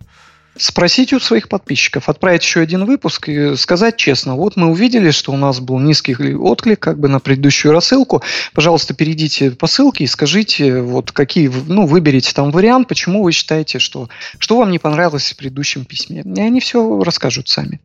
спросить 0.57 1.13
у 1.13 1.19
своих 1.19 1.47
подписчиков, 1.47 2.09
отправить 2.09 2.43
еще 2.43 2.59
один 2.59 2.85
выпуск 2.85 3.29
и 3.29 3.55
сказать 3.55 3.95
честно, 3.95 4.35
вот 4.35 4.55
мы 4.55 4.67
увидели, 4.67 5.11
что 5.11 5.31
у 5.31 5.37
нас 5.37 5.59
был 5.59 5.79
низкий 5.79 6.35
отклик 6.35 6.79
как 6.79 6.99
бы 6.99 7.07
на 7.07 7.19
предыдущую 7.19 7.71
рассылку, 7.71 8.21
пожалуйста, 8.53 8.93
перейдите 8.93 9.51
по 9.51 9.67
ссылке 9.67 10.03
и 10.03 10.07
скажите, 10.07 10.81
вот 10.81 11.11
какие, 11.11 11.49
ну, 11.67 11.85
выберите 11.85 12.33
там 12.33 12.51
вариант, 12.51 12.87
почему 12.87 13.23
вы 13.23 13.31
считаете, 13.31 13.79
что, 13.79 14.09
что 14.37 14.57
вам 14.57 14.71
не 14.71 14.79
понравилось 14.79 15.31
в 15.31 15.37
предыдущем 15.37 15.85
письме. 15.85 16.23
И 16.25 16.41
они 16.41 16.59
все 16.59 17.01
расскажут 17.03 17.47
сами. 17.47 17.79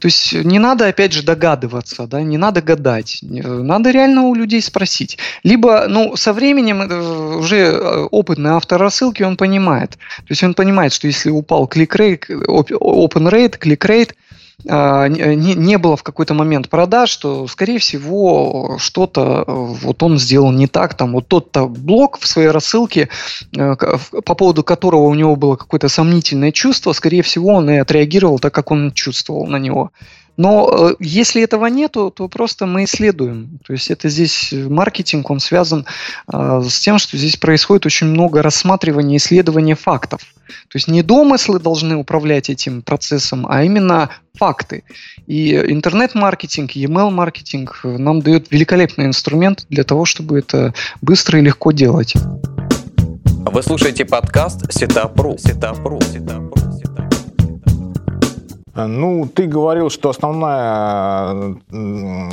То 0.00 0.06
есть 0.08 0.32
не 0.32 0.58
надо, 0.58 0.88
опять 0.88 1.12
же, 1.12 1.22
догадываться, 1.22 2.06
да, 2.06 2.22
не 2.22 2.38
надо 2.38 2.62
гадать, 2.62 3.18
надо 3.22 3.90
реально 3.90 4.22
у 4.22 4.34
людей 4.34 4.62
спросить. 4.62 5.18
Либо, 5.44 5.86
ну, 5.88 6.16
со 6.16 6.32
временем 6.32 6.80
э, 6.80 7.36
уже 7.36 7.56
э, 7.58 8.08
опытный 8.10 8.50
автор 8.50 8.80
рассылки, 8.80 9.22
он 9.22 9.36
понимает. 9.36 9.90
То 9.90 10.30
есть 10.30 10.42
он 10.42 10.54
понимает, 10.54 10.94
что 10.94 11.06
если 11.06 11.28
упал 11.30 11.66
клик-рейт, 11.66 12.30
open 12.30 13.28
rate, 13.30 13.58
клик-рейт, 13.58 14.14
не, 14.64 15.54
не 15.54 15.78
было 15.78 15.96
в 15.96 16.02
какой-то 16.02 16.34
момент 16.34 16.68
продаж, 16.68 17.16
то, 17.16 17.46
скорее 17.46 17.78
всего, 17.78 18.76
что-то 18.78 19.44
э, 19.46 19.52
вот 19.52 20.02
он 20.02 20.18
сделал 20.18 20.52
не 20.52 20.66
так. 20.66 20.94
Там 20.94 21.12
вот 21.12 21.28
тот-то 21.28 21.66
блок 21.66 22.18
в 22.20 22.26
своей 22.26 22.48
рассылке, 22.48 23.08
э, 23.56 23.76
по 24.24 24.34
поводу 24.34 24.62
которого 24.62 25.06
у 25.06 25.14
него 25.14 25.36
было 25.36 25.56
какое-то 25.56 25.88
сомнительное 25.88 26.52
чувство, 26.52 26.92
скорее 26.92 27.22
всего, 27.22 27.54
он 27.54 27.70
и 27.70 27.76
отреагировал 27.76 28.38
так, 28.38 28.54
как 28.54 28.70
он 28.70 28.92
чувствовал 28.92 29.46
на 29.46 29.56
него. 29.56 29.92
Но 30.36 30.70
э, 30.72 30.94
если 31.00 31.42
этого 31.42 31.66
нету, 31.66 32.10
то 32.10 32.28
просто 32.28 32.66
мы 32.66 32.84
исследуем. 32.84 33.58
То 33.66 33.72
есть 33.72 33.90
это 33.90 34.08
здесь 34.08 34.52
маркетинг, 34.52 35.30
он 35.30 35.40
связан 35.40 35.86
э, 36.32 36.62
с 36.68 36.80
тем, 36.80 36.98
что 36.98 37.16
здесь 37.16 37.36
происходит 37.36 37.86
очень 37.86 38.06
много 38.06 38.42
рассматривания, 38.42 39.16
исследования 39.18 39.74
фактов. 39.74 40.20
То 40.68 40.76
есть 40.76 40.88
не 40.88 41.02
домыслы 41.02 41.60
должны 41.60 41.96
управлять 41.96 42.50
этим 42.50 42.82
процессом, 42.82 43.46
а 43.48 43.62
именно 43.64 44.10
факты. 44.34 44.84
И 45.26 45.54
интернет-маркетинг, 45.54 46.72
email-маркетинг 46.74 47.80
нам 47.84 48.20
дает 48.20 48.50
великолепный 48.50 49.06
инструмент 49.06 49.66
для 49.68 49.84
того, 49.84 50.04
чтобы 50.04 50.38
это 50.38 50.74
быстро 51.00 51.38
и 51.38 51.42
легко 51.42 51.72
делать. 51.72 52.14
Вы 53.52 53.62
слушаете 53.62 54.04
подкаст 54.04 54.72
Сетапру. 54.72 55.36
Сетапру. 55.38 56.00
Сетапру. 56.02 56.69
Э, 58.74 58.86
ну, 58.86 59.26
ты 59.26 59.46
говорил, 59.46 59.90
что 59.90 60.10
основная, 60.10 61.56
э, 61.70 62.30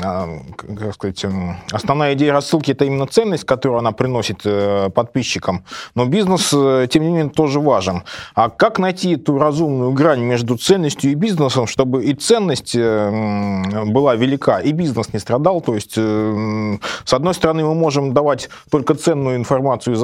как 0.58 0.94
сказать, 0.94 1.26
основная 1.72 2.14
идея 2.14 2.34
рассылки– 2.34 2.72
это 2.74 2.86
именно 2.86 3.08
ценность, 3.08 3.46
которую 3.46 3.80
она 3.80 3.92
приносит 3.92 4.42
э, 4.46 4.90
подписчикам. 4.90 5.64
Но 5.96 6.06
бизнес, 6.06 6.50
тем 6.50 7.04
не 7.04 7.10
менее, 7.10 7.30
тоже 7.30 7.60
важен. 7.60 8.04
А 8.36 8.50
как 8.50 8.80
найти 8.80 9.16
эту 9.16 9.38
разумную 9.38 9.92
грань 9.92 10.22
между 10.22 10.58
ценностью 10.58 11.12
и 11.12 11.16
бизнесом, 11.16 11.68
чтобы 11.68 12.04
и 12.06 12.14
ценность 12.14 12.76
была 12.76 14.16
велика, 14.16 14.60
и 14.60 14.72
бизнес 14.72 15.14
не 15.14 15.20
страдал? 15.20 15.62
То 15.62 15.76
есть, 15.76 15.94
с 15.94 17.14
одной 17.14 17.34
стороны, 17.34 17.64
мы 17.64 17.74
можем 17.74 18.14
давать 18.14 18.50
только 18.70 18.96
ценную 18.96 19.38
информацию 19.38 19.96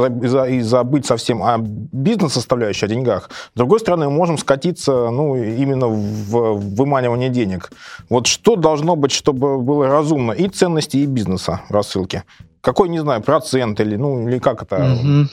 и 0.50 0.62
забыть 0.62 1.06
совсем 1.06 1.44
о 1.44 1.58
бизнес-составляющей, 1.60 2.86
о 2.86 2.90
деньгах. 2.90 3.30
С 3.54 3.58
другой 3.58 3.80
стороны, 3.80 4.06
мы 4.10 4.12
можем 4.12 4.38
скатиться 4.38 5.10
ну, 5.10 5.36
именно 5.36 5.88
в 5.88 6.23
в 6.24 6.76
выманивании 6.76 7.30
денег. 7.30 7.72
Вот 8.10 8.28
что 8.28 8.56
должно 8.56 8.96
быть, 8.96 9.12
чтобы 9.12 9.60
было 9.60 9.88
разумно 9.88 10.32
и 10.32 10.48
ценности, 10.48 10.98
и 10.98 11.06
бизнеса 11.06 11.62
рассылки? 11.70 12.24
Какой, 12.62 12.90
не 12.90 13.00
знаю, 13.00 13.22
процент 13.22 13.80
или, 13.80 13.98
ну, 13.98 14.28
или 14.28 14.40
как 14.40 14.64
это? 14.64 14.98
Угу. 15.02 15.28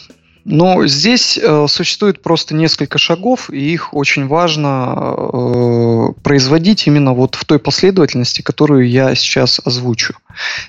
Но 0.44 0.86
здесь 0.86 1.38
э, 1.38 1.66
существует 1.68 2.22
просто 2.22 2.54
несколько 2.54 2.98
шагов, 2.98 3.50
и 3.50 3.72
их 3.72 3.92
очень 3.94 4.26
важно 4.26 4.94
э, 4.96 6.06
производить 6.22 6.86
именно 6.86 7.12
вот 7.12 7.34
в 7.34 7.44
той 7.44 7.58
последовательности, 7.58 8.42
которую 8.42 8.88
я 8.88 9.14
сейчас 9.14 9.60
озвучу. 9.64 10.14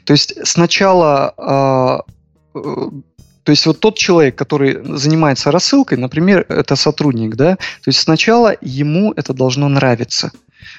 То 0.03 0.13
есть 0.13 0.35
сначала 0.45 2.03
э, 2.55 2.59
э, 2.59 2.89
то 3.43 3.51
есть 3.51 3.65
вот 3.65 3.79
тот 3.79 3.97
человек, 3.97 4.35
который 4.35 4.79
занимается 4.97 5.51
рассылкой, 5.51 5.97
например, 5.97 6.45
это 6.49 6.75
сотрудник, 6.75 7.35
да, 7.35 7.55
то 7.55 7.87
есть 7.87 7.99
сначала 7.99 8.55
ему 8.61 9.13
это 9.15 9.33
должно 9.33 9.67
нравиться. 9.67 10.31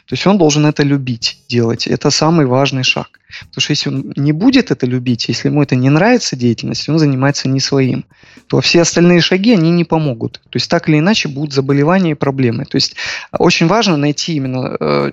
То 0.06 0.14
есть 0.14 0.26
он 0.26 0.38
должен 0.38 0.66
это 0.66 0.82
любить 0.82 1.38
делать. 1.48 1.86
Это 1.86 2.10
самый 2.10 2.46
важный 2.46 2.82
шаг. 2.82 3.20
Потому 3.40 3.62
что 3.62 3.72
если 3.72 3.88
он 3.88 4.12
не 4.16 4.32
будет 4.32 4.70
это 4.70 4.86
любить, 4.86 5.28
если 5.28 5.48
ему 5.48 5.62
это 5.62 5.76
не 5.76 5.90
нравится 5.90 6.36
деятельность, 6.36 6.88
он 6.88 6.98
занимается 6.98 7.48
не 7.48 7.60
своим, 7.60 8.04
то 8.46 8.60
все 8.60 8.82
остальные 8.82 9.20
шаги, 9.20 9.52
они 9.52 9.70
не 9.70 9.84
помогут. 9.84 10.40
То 10.50 10.56
есть 10.56 10.70
так 10.70 10.88
или 10.88 10.98
иначе 10.98 11.28
будут 11.28 11.54
заболевания 11.54 12.10
и 12.10 12.14
проблемы. 12.14 12.64
То 12.64 12.76
есть 12.76 12.96
очень 13.38 13.66
важно 13.66 13.96
найти 13.96 14.34
именно 14.34 14.76
э, 14.78 15.12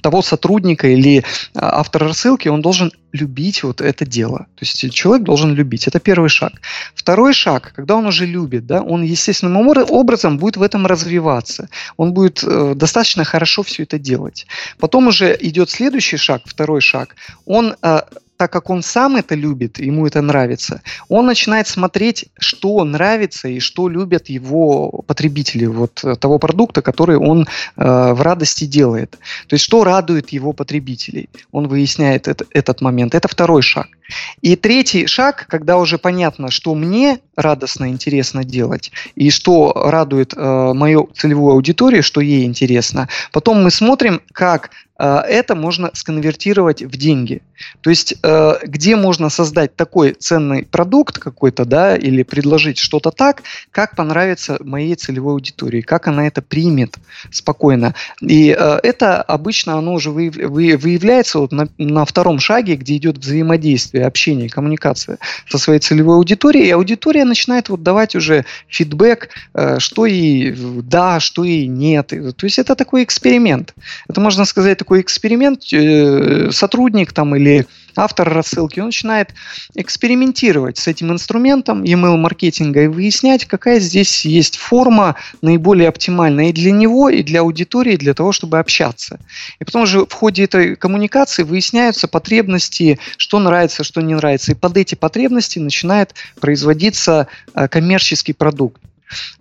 того 0.00 0.22
сотрудника 0.22 0.88
или 0.88 1.18
э, 1.18 1.22
автора 1.54 2.08
рассылки, 2.08 2.48
он 2.48 2.60
должен 2.60 2.90
любить 3.12 3.62
вот 3.62 3.80
это 3.80 4.06
дело. 4.06 4.46
То 4.56 4.64
есть 4.64 4.92
человек 4.92 5.24
должен 5.24 5.54
любить. 5.54 5.86
Это 5.86 6.00
первый 6.00 6.28
шаг. 6.28 6.52
Второй 6.94 7.32
шаг, 7.32 7.72
когда 7.74 7.96
он 7.96 8.06
уже 8.06 8.26
любит, 8.26 8.66
да, 8.66 8.82
он 8.82 9.02
естественным 9.02 9.68
образом 9.68 10.38
будет 10.38 10.56
в 10.56 10.62
этом 10.62 10.86
развиваться. 10.86 11.68
Он 11.96 12.12
будет 12.12 12.42
э, 12.44 12.74
достаточно 12.74 13.24
хорошо 13.24 13.62
все 13.62 13.82
это 13.82 13.98
делать. 13.98 14.29
Потом 14.78 15.08
уже 15.08 15.36
идет 15.40 15.70
следующий 15.70 16.16
шаг, 16.16 16.42
второй 16.44 16.80
шаг. 16.80 17.16
Он 17.46 17.76
э, 17.82 18.00
так 18.40 18.50
как 18.50 18.70
он 18.70 18.82
сам 18.82 19.16
это 19.16 19.34
любит, 19.34 19.78
ему 19.80 20.06
это 20.06 20.22
нравится, 20.22 20.80
он 21.10 21.26
начинает 21.26 21.68
смотреть, 21.68 22.30
что 22.38 22.82
нравится 22.84 23.48
и 23.48 23.60
что 23.60 23.86
любят 23.86 24.30
его 24.30 25.02
потребители 25.06 25.66
вот 25.66 26.02
э, 26.04 26.16
того 26.16 26.38
продукта, 26.38 26.80
который 26.80 27.18
он 27.18 27.42
э, 27.42 27.44
в 27.76 28.22
радости 28.22 28.64
делает. 28.64 29.18
То 29.46 29.54
есть, 29.56 29.64
что 29.66 29.84
радует 29.84 30.30
его 30.30 30.54
потребителей. 30.54 31.28
Он 31.52 31.68
выясняет 31.68 32.28
это, 32.28 32.46
этот 32.54 32.80
момент. 32.80 33.14
Это 33.14 33.28
второй 33.28 33.60
шаг. 33.60 33.88
И 34.40 34.56
третий 34.56 35.06
шаг, 35.06 35.46
когда 35.46 35.76
уже 35.76 35.98
понятно, 35.98 36.50
что 36.50 36.74
мне 36.74 37.18
радостно, 37.36 37.90
интересно 37.90 38.44
делать, 38.44 38.90
и 39.16 39.30
что 39.30 39.72
радует 39.74 40.32
э, 40.34 40.72
мою 40.74 41.10
целевую 41.14 41.52
аудиторию, 41.52 42.02
что 42.02 42.22
ей 42.22 42.46
интересно. 42.46 43.08
Потом 43.32 43.62
мы 43.62 43.70
смотрим, 43.70 44.22
как 44.32 44.70
это 45.06 45.54
можно 45.54 45.90
сконвертировать 45.94 46.82
в 46.82 46.96
деньги. 46.96 47.42
То 47.80 47.90
есть, 47.90 48.14
э, 48.22 48.52
где 48.62 48.96
можно 48.96 49.30
создать 49.30 49.76
такой 49.76 50.12
ценный 50.12 50.64
продукт 50.64 51.18
какой-то, 51.18 51.64
да, 51.64 51.96
или 51.96 52.22
предложить 52.22 52.78
что-то 52.78 53.10
так, 53.10 53.42
как 53.70 53.96
понравится 53.96 54.58
моей 54.60 54.94
целевой 54.94 55.34
аудитории, 55.34 55.80
как 55.80 56.08
она 56.08 56.26
это 56.26 56.42
примет 56.42 56.96
спокойно. 57.30 57.94
И 58.20 58.54
э, 58.58 58.78
это 58.82 59.22
обычно 59.22 59.78
оно 59.78 59.94
уже 59.94 60.10
выявляется 60.10 61.38
вот 61.38 61.52
на, 61.52 61.68
на 61.78 62.04
втором 62.04 62.38
шаге, 62.38 62.76
где 62.76 62.96
идет 62.96 63.18
взаимодействие, 63.18 64.06
общение, 64.06 64.48
коммуникация 64.48 65.18
со 65.48 65.58
своей 65.58 65.80
целевой 65.80 66.16
аудиторией, 66.16 66.68
и 66.68 66.72
аудитория 66.72 67.24
начинает 67.24 67.68
вот 67.68 67.82
давать 67.82 68.14
уже 68.14 68.44
фидбэк, 68.68 69.28
э, 69.54 69.78
что 69.78 70.06
и 70.06 70.54
да, 70.82 71.20
что 71.20 71.44
и 71.44 71.66
нет. 71.66 72.08
То 72.08 72.46
есть 72.46 72.58
это 72.58 72.74
такой 72.74 73.04
эксперимент. 73.04 73.74
Это 74.08 74.20
можно 74.20 74.44
сказать 74.44 74.78
такой 74.78 74.89
эксперимент, 74.98 75.62
сотрудник 76.54 77.12
там 77.12 77.36
или 77.36 77.50
или 77.50 77.66
автор 77.96 78.28
рассылки, 78.32 78.80
он 78.80 78.86
начинает 78.86 79.34
экспериментировать 79.74 80.78
с 80.78 80.86
этим 80.86 81.12
инструментом 81.12 81.82
email-маркетинга 81.82 82.84
и 82.84 82.86
выяснять, 82.86 83.44
какая 83.46 83.80
здесь 83.80 84.24
есть 84.24 84.56
форма 84.56 85.16
наиболее 85.42 85.88
оптимальная 85.88 86.50
и 86.50 86.52
для 86.52 86.70
него, 86.70 87.08
и 87.08 87.22
для 87.22 87.40
аудитории, 87.40 87.94
и 87.94 87.98
для 87.98 88.14
того, 88.14 88.32
чтобы 88.32 88.58
общаться. 88.58 89.18
И 89.58 89.64
потом 89.64 89.86
же 89.86 90.06
в 90.06 90.12
ходе 90.12 90.44
этой 90.44 90.76
коммуникации 90.76 91.42
выясняются 91.42 92.08
потребности, 92.08 92.98
что 93.16 93.38
нравится, 93.40 93.84
что 93.84 94.00
не 94.00 94.14
нравится. 94.14 94.52
И 94.52 94.54
под 94.54 94.76
эти 94.76 94.94
потребности 94.94 95.58
начинает 95.58 96.14
производиться 96.40 97.26
э, 97.54 97.68
коммерческий 97.68 98.32
продукт. 98.32 98.80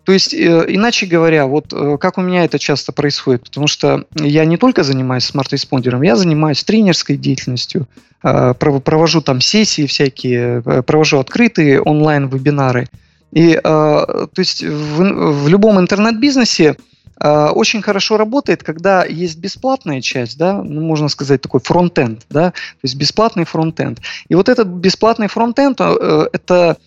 То 0.03 0.11
есть, 0.13 0.33
э, 0.33 0.65
иначе 0.67 1.05
говоря, 1.05 1.45
вот 1.45 1.71
э, 1.73 1.97
как 1.99 2.17
у 2.17 2.21
меня 2.21 2.43
это 2.43 2.57
часто 2.57 2.91
происходит, 2.91 3.43
потому 3.43 3.67
что 3.67 4.05
я 4.15 4.45
не 4.45 4.57
только 4.57 4.83
занимаюсь 4.83 5.25
SmartResponder 5.25 5.88
ом, 5.88 6.01
я 6.01 6.15
занимаюсь 6.15 6.63
тренерской 6.63 7.17
деятельностью, 7.17 7.87
э, 8.23 8.53
провожу 8.55 9.21
там 9.21 9.41
сессии 9.41 9.85
всякие, 9.85 10.61
провожу 10.83 11.19
открытые 11.19 11.81
онлайн-вебинары. 11.81 12.87
И, 13.31 13.53
то 13.61 14.27
есть, 14.37 14.63
в, 14.63 15.43
в 15.43 15.47
любом 15.47 15.79
интернет-бизнесе 15.79 16.77
очень 17.21 17.83
хорошо 17.83 18.17
работает, 18.17 18.63
когда 18.63 19.05
есть 19.05 19.37
бесплатная 19.37 20.01
часть, 20.01 20.35
да, 20.39 20.63
ну, 20.63 20.81
можно 20.81 21.09
сказать, 21.09 21.39
такой 21.39 21.59
frontend, 21.59 22.25
да, 22.31 22.51
то 22.51 22.81
есть 22.81 22.95
бесплатный 22.95 23.45
frontend. 23.45 23.99
И 24.29 24.33
вот 24.33 24.49
этот 24.49 24.67
бесплатный 24.67 25.27
фронтенд, 25.27 25.79
это 25.79 26.77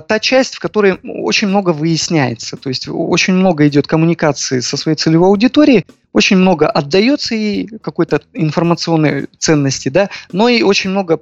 та 0.00 0.18
часть, 0.18 0.54
в 0.54 0.60
которой 0.60 0.98
очень 1.02 1.48
много 1.48 1.70
выясняется, 1.70 2.56
то 2.56 2.68
есть 2.68 2.88
очень 2.88 3.34
много 3.34 3.66
идет 3.68 3.86
коммуникации 3.86 4.60
со 4.60 4.76
своей 4.76 4.96
целевой 4.96 5.28
аудиторией, 5.28 5.84
очень 6.14 6.36
много 6.36 6.68
отдается 6.68 7.34
ей 7.34 7.66
какой-то 7.66 8.22
информационной 8.32 9.26
ценности, 9.38 9.90
да, 9.90 10.08
но 10.32 10.48
и 10.48 10.62
очень 10.62 10.90
много 10.90 11.20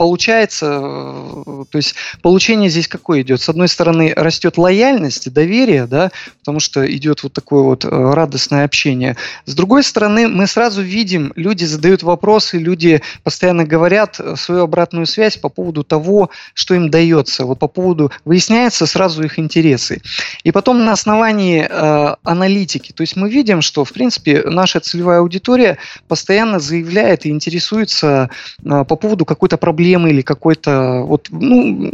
получается, 0.00 0.80
э, 0.82 1.64
то 1.70 1.76
есть 1.76 1.94
получение 2.22 2.70
здесь 2.70 2.88
какое 2.88 3.20
идет? 3.20 3.42
С 3.42 3.50
одной 3.50 3.68
стороны, 3.68 4.14
растет 4.16 4.56
лояльность, 4.56 5.30
доверие, 5.30 5.86
да, 5.86 6.10
потому 6.38 6.58
что 6.58 6.90
идет 6.90 7.22
вот 7.22 7.34
такое 7.34 7.62
вот 7.62 7.84
э, 7.84 7.88
радостное 7.88 8.64
общение. 8.64 9.18
С 9.44 9.54
другой 9.54 9.84
стороны, 9.84 10.26
мы 10.26 10.46
сразу 10.46 10.80
видим, 10.80 11.34
люди 11.36 11.66
задают 11.66 12.02
вопросы, 12.02 12.56
люди 12.56 13.02
постоянно 13.24 13.64
говорят 13.66 14.18
э, 14.18 14.36
свою 14.36 14.62
обратную 14.62 15.04
связь 15.04 15.36
по 15.36 15.50
поводу 15.50 15.84
того, 15.84 16.30
что 16.54 16.74
им 16.74 16.88
дается, 16.88 17.44
вот 17.44 17.58
по 17.58 17.68
поводу, 17.68 18.10
выясняются 18.24 18.86
сразу 18.86 19.22
их 19.22 19.38
интересы. 19.38 20.00
И 20.44 20.50
потом 20.50 20.82
на 20.82 20.92
основании 20.92 21.68
э, 21.68 22.16
аналитики, 22.22 22.92
то 22.92 23.02
есть 23.02 23.16
мы 23.16 23.28
видим, 23.28 23.60
что, 23.60 23.84
в 23.84 23.92
принципе, 23.92 24.29
наша 24.44 24.80
целевая 24.80 25.20
аудитория 25.20 25.78
постоянно 26.08 26.58
заявляет 26.60 27.26
и 27.26 27.30
интересуется 27.30 28.30
э, 28.64 28.84
по 28.84 28.96
поводу 28.96 29.24
какой-то 29.24 29.56
проблемы, 29.56 30.10
или 30.10 30.22
какой-то... 30.22 31.02
Вот, 31.06 31.28
ну, 31.30 31.90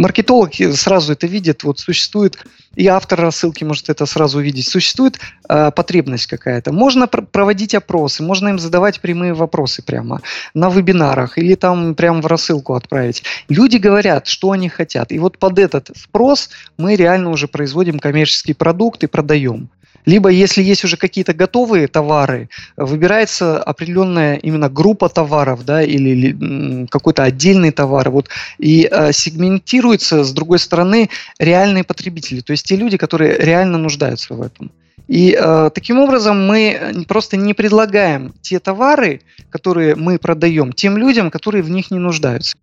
маркетолог 0.00 0.54
сразу 0.74 1.12
это 1.12 1.26
видит, 1.26 1.64
вот 1.64 1.78
существует, 1.78 2.38
и 2.74 2.86
автор 2.86 3.20
рассылки 3.20 3.64
может 3.64 3.88
это 3.88 4.06
сразу 4.06 4.38
увидеть, 4.38 4.66
существует 4.68 5.18
э, 5.48 5.70
потребность 5.70 6.26
какая-то. 6.26 6.72
Можно 6.72 7.06
пр- 7.06 7.26
проводить 7.26 7.74
опросы, 7.74 8.22
можно 8.22 8.48
им 8.48 8.58
задавать 8.58 9.00
прямые 9.00 9.34
вопросы 9.34 9.82
прямо 9.82 10.20
на 10.54 10.70
вебинарах 10.70 11.38
или 11.38 11.54
там 11.54 11.94
прямо 11.94 12.20
в 12.20 12.26
рассылку 12.26 12.74
отправить. 12.74 13.22
Люди 13.48 13.76
говорят, 13.76 14.26
что 14.26 14.50
они 14.50 14.68
хотят. 14.68 15.12
И 15.12 15.18
вот 15.18 15.38
под 15.38 15.58
этот 15.58 15.90
спрос 15.96 16.50
мы 16.76 16.96
реально 16.96 17.30
уже 17.30 17.48
производим 17.48 17.98
коммерческий 17.98 18.54
продукт 18.54 19.04
и 19.04 19.06
продаем. 19.06 19.68
Либо, 20.06 20.28
если 20.28 20.62
есть 20.62 20.84
уже 20.84 20.96
какие-то 20.96 21.32
готовые 21.32 21.88
товары, 21.88 22.48
выбирается 22.76 23.62
определенная 23.62 24.36
именно 24.36 24.68
группа 24.68 25.08
товаров, 25.08 25.64
да, 25.64 25.82
или, 25.82 26.86
какой-то 26.90 27.22
отдельный 27.22 27.70
товар, 27.70 28.10
вот, 28.10 28.28
и 28.58 28.88
э, 28.90 29.12
сегментируется, 29.12 30.24
с 30.24 30.32
другой 30.32 30.58
стороны, 30.58 31.08
реальные 31.38 31.84
потребители, 31.84 32.40
то 32.40 32.52
есть 32.52 32.66
те 32.66 32.76
люди, 32.76 32.96
которые 32.96 33.38
реально 33.38 33.78
нуждаются 33.78 34.34
в 34.34 34.42
этом. 34.42 34.70
И 35.08 35.36
э, 35.38 35.70
таким 35.74 35.98
образом 35.98 36.46
мы 36.46 37.04
просто 37.06 37.36
не 37.36 37.52
предлагаем 37.52 38.32
те 38.40 38.58
товары, 38.58 39.20
которые 39.50 39.94
мы 39.96 40.18
продаем, 40.18 40.72
тем 40.72 40.96
людям, 40.96 41.30
которые 41.30 41.62
в 41.62 41.70
них 41.70 41.90
не 41.90 41.98
нуждаются. 41.98 42.56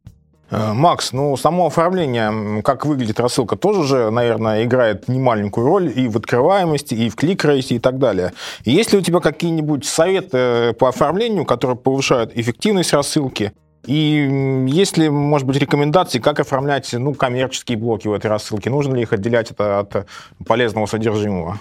Э, 0.52 0.74
Макс, 0.74 1.14
ну, 1.14 1.36
само 1.38 1.68
оформление, 1.68 2.62
как 2.62 2.86
выглядит 2.86 3.20
рассылка, 3.20 3.56
тоже 3.56 3.84
же, 3.84 4.12
наверное, 4.12 4.66
играет 4.66 5.08
немаленькую 5.08 5.66
роль 5.66 5.94
и 5.96 6.08
в 6.10 6.18
открываемости, 6.18 6.94
и 6.94 7.10
в 7.10 7.16
клик-рейсе, 7.16 7.76
и 7.76 7.80
так 7.80 7.98
далее. 7.98 8.34
есть 8.66 8.92
ли 8.92 9.00
у 9.00 9.02
тебя 9.02 9.22
какие-нибудь 9.22 9.86
советы 9.86 10.74
по 10.78 10.90
оформлению, 10.90 11.46
которые 11.46 11.78
повышают 11.78 12.34
эффективность 12.36 12.94
рассылки? 12.94 13.54
И 13.86 14.68
есть 14.68 14.98
ли, 14.98 15.10
может 15.10 15.48
быть, 15.48 15.58
рекомендации, 15.58 16.20
как 16.20 16.40
оформлять 16.40 16.94
ну, 16.94 17.14
коммерческие 17.14 17.78
блоки 17.78 18.08
в 18.08 18.14
этой 18.14 18.28
рассылке? 18.28 18.70
Нужно 18.70 18.96
ли 18.96 19.02
их 19.02 19.14
отделять 19.14 19.50
это 19.50 19.80
от 19.80 20.08
полезного 20.46 20.86
содержимого? 20.86 21.60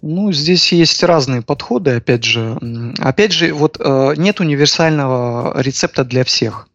Ну, 0.00 0.32
здесь 0.32 0.72
есть 0.72 1.02
разные 1.02 1.42
подходы, 1.42 1.96
опять 1.96 2.24
же. 2.24 2.58
Опять 2.98 3.32
же, 3.32 3.52
вот 3.52 3.78
э, 3.80 4.14
нет 4.16 4.40
универсального 4.40 5.60
рецепта 5.60 6.04
для 6.04 6.24
всех. 6.24 6.68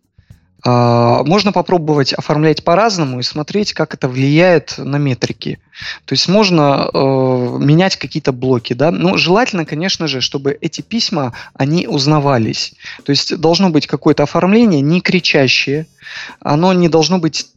А, 0.65 1.24
можно 1.24 1.52
попробовать 1.52 2.13
оформлять 2.13 2.63
по-разному 2.63 3.19
и 3.19 3.24
смотреть, 3.24 3.74
как 3.74 3.93
это 3.93 4.10
влияет 4.10 4.76
на 4.78 4.98
метрики. 4.98 5.60
То 6.06 6.13
есть 6.13 6.28
можно 6.28 6.89
э, 6.93 6.98
менять 6.98 7.95
какие-то 7.95 8.34
блоки, 8.34 8.74
да. 8.74 8.91
Но 8.91 9.15
желательно, 9.15 9.65
конечно 9.65 10.08
же, 10.08 10.19
чтобы 10.19 10.58
эти 10.60 10.82
письма 10.82 11.34
они 11.54 11.88
узнавались. 11.88 12.74
То 13.06 13.12
есть 13.12 13.38
должно 13.38 13.69
быть 13.69 13.88
какое-то 13.88 14.24
оформление 14.24 14.82
не 14.82 15.00
кричащее, 15.00 15.88
оно 16.39 16.74
не 16.74 16.89
должно 16.89 17.19
быть 17.19 17.48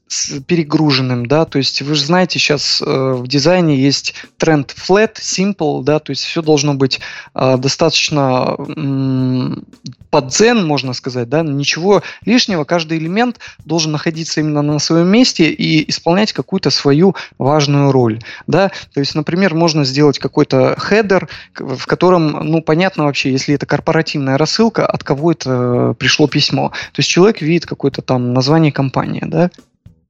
перегруженным, 0.47 1.27
да, 1.27 1.45
то 1.45 1.59
есть 1.59 1.83
вы 1.83 1.95
же 1.95 2.05
знаете, 2.05 2.39
сейчас 2.39 2.83
э, 2.83 2.85
в 2.85 3.27
дизайне 3.27 3.77
есть 3.77 4.15
тренд 4.37 4.75
flat, 4.77 5.15
simple, 5.15 5.83
да, 5.83 5.99
то 5.99 6.11
есть 6.11 6.23
все 6.23 6.43
должно 6.43 6.75
быть 6.75 7.01
э, 7.35 7.57
достаточно 7.57 8.57
э, 8.59 9.49
под 10.11 10.27
дзен, 10.29 10.67
можно 10.67 10.93
сказать, 10.93 11.29
да, 11.29 11.43
ничего 11.43 12.03
лишнего, 12.25 12.65
каждый 12.65 12.99
элемент 12.99 13.39
должен 13.65 13.93
находиться 13.93 14.41
именно 14.41 14.63
на 14.63 14.79
своем 14.79 15.09
месте 15.09 15.51
и 15.51 15.89
исполнять 15.89 16.33
какую-то 16.33 16.71
свою 16.71 17.15
важную 17.39 17.91
роль, 17.91 18.21
да, 18.47 18.71
то 18.93 19.01
есть, 19.01 19.15
например, 19.15 19.55
можно 19.55 19.85
сделать 19.85 20.19
какой-то 20.19 20.77
хедер, 20.79 21.29
в 21.55 21.87
котором, 21.87 22.31
ну, 22.51 22.61
понятно 22.61 23.05
вообще, 23.05 23.33
если 23.33 23.55
это 23.55 23.67
корпоративная 23.67 24.37
рассылка, 24.37 24.87
от 24.87 25.03
кого 25.05 25.33
это 25.33 25.95
пришло 25.99 26.27
письмо, 26.27 26.69
то 26.69 27.01
есть 27.01 27.09
человек 27.09 27.41
видит 27.41 27.67
какое-то 27.67 28.03
там 28.03 28.35
название 28.43 28.73
компании, 28.73 29.23
да, 29.25 29.51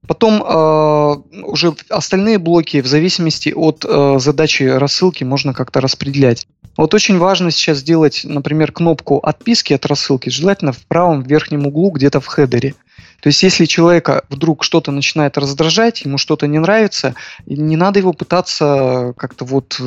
Потом 0.09 0.43
э, 0.43 1.43
уже 1.45 1.75
остальные 1.89 2.39
блоки 2.39 2.81
в 2.83 2.87
зависимости 2.89 3.53
от 3.55 3.85
э, 3.89 4.19
задачи 4.19 4.65
рассылки 4.65 5.23
можно 5.23 5.55
как-то 5.55 5.81
распределять. 5.81 6.49
Вот 6.77 6.93
очень 6.93 7.19
важно 7.19 7.53
сейчас 7.53 7.79
сделать, 7.79 8.23
например, 8.25 8.73
кнопку 8.73 9.19
отписки 9.19 9.75
от 9.75 9.87
рассылки, 9.87 10.29
желательно 10.29 10.73
в 10.73 10.85
правом 10.89 11.23
верхнем 11.23 11.69
углу, 11.69 11.91
где-то 11.91 12.21
в 12.21 12.27
хедере. 12.27 12.75
То 13.23 13.29
есть, 13.29 13.41
если 13.45 13.67
человека 13.67 14.25
вдруг 14.31 14.65
что-то 14.65 14.91
начинает 14.91 15.39
раздражать, 15.39 16.03
ему 16.05 16.19
что-то 16.19 16.49
не 16.49 16.59
нравится, 16.59 17.15
не 17.47 17.77
надо 17.77 18.01
его 18.01 18.13
пытаться 18.13 19.15
как-то 19.17 19.45
вот 19.45 19.81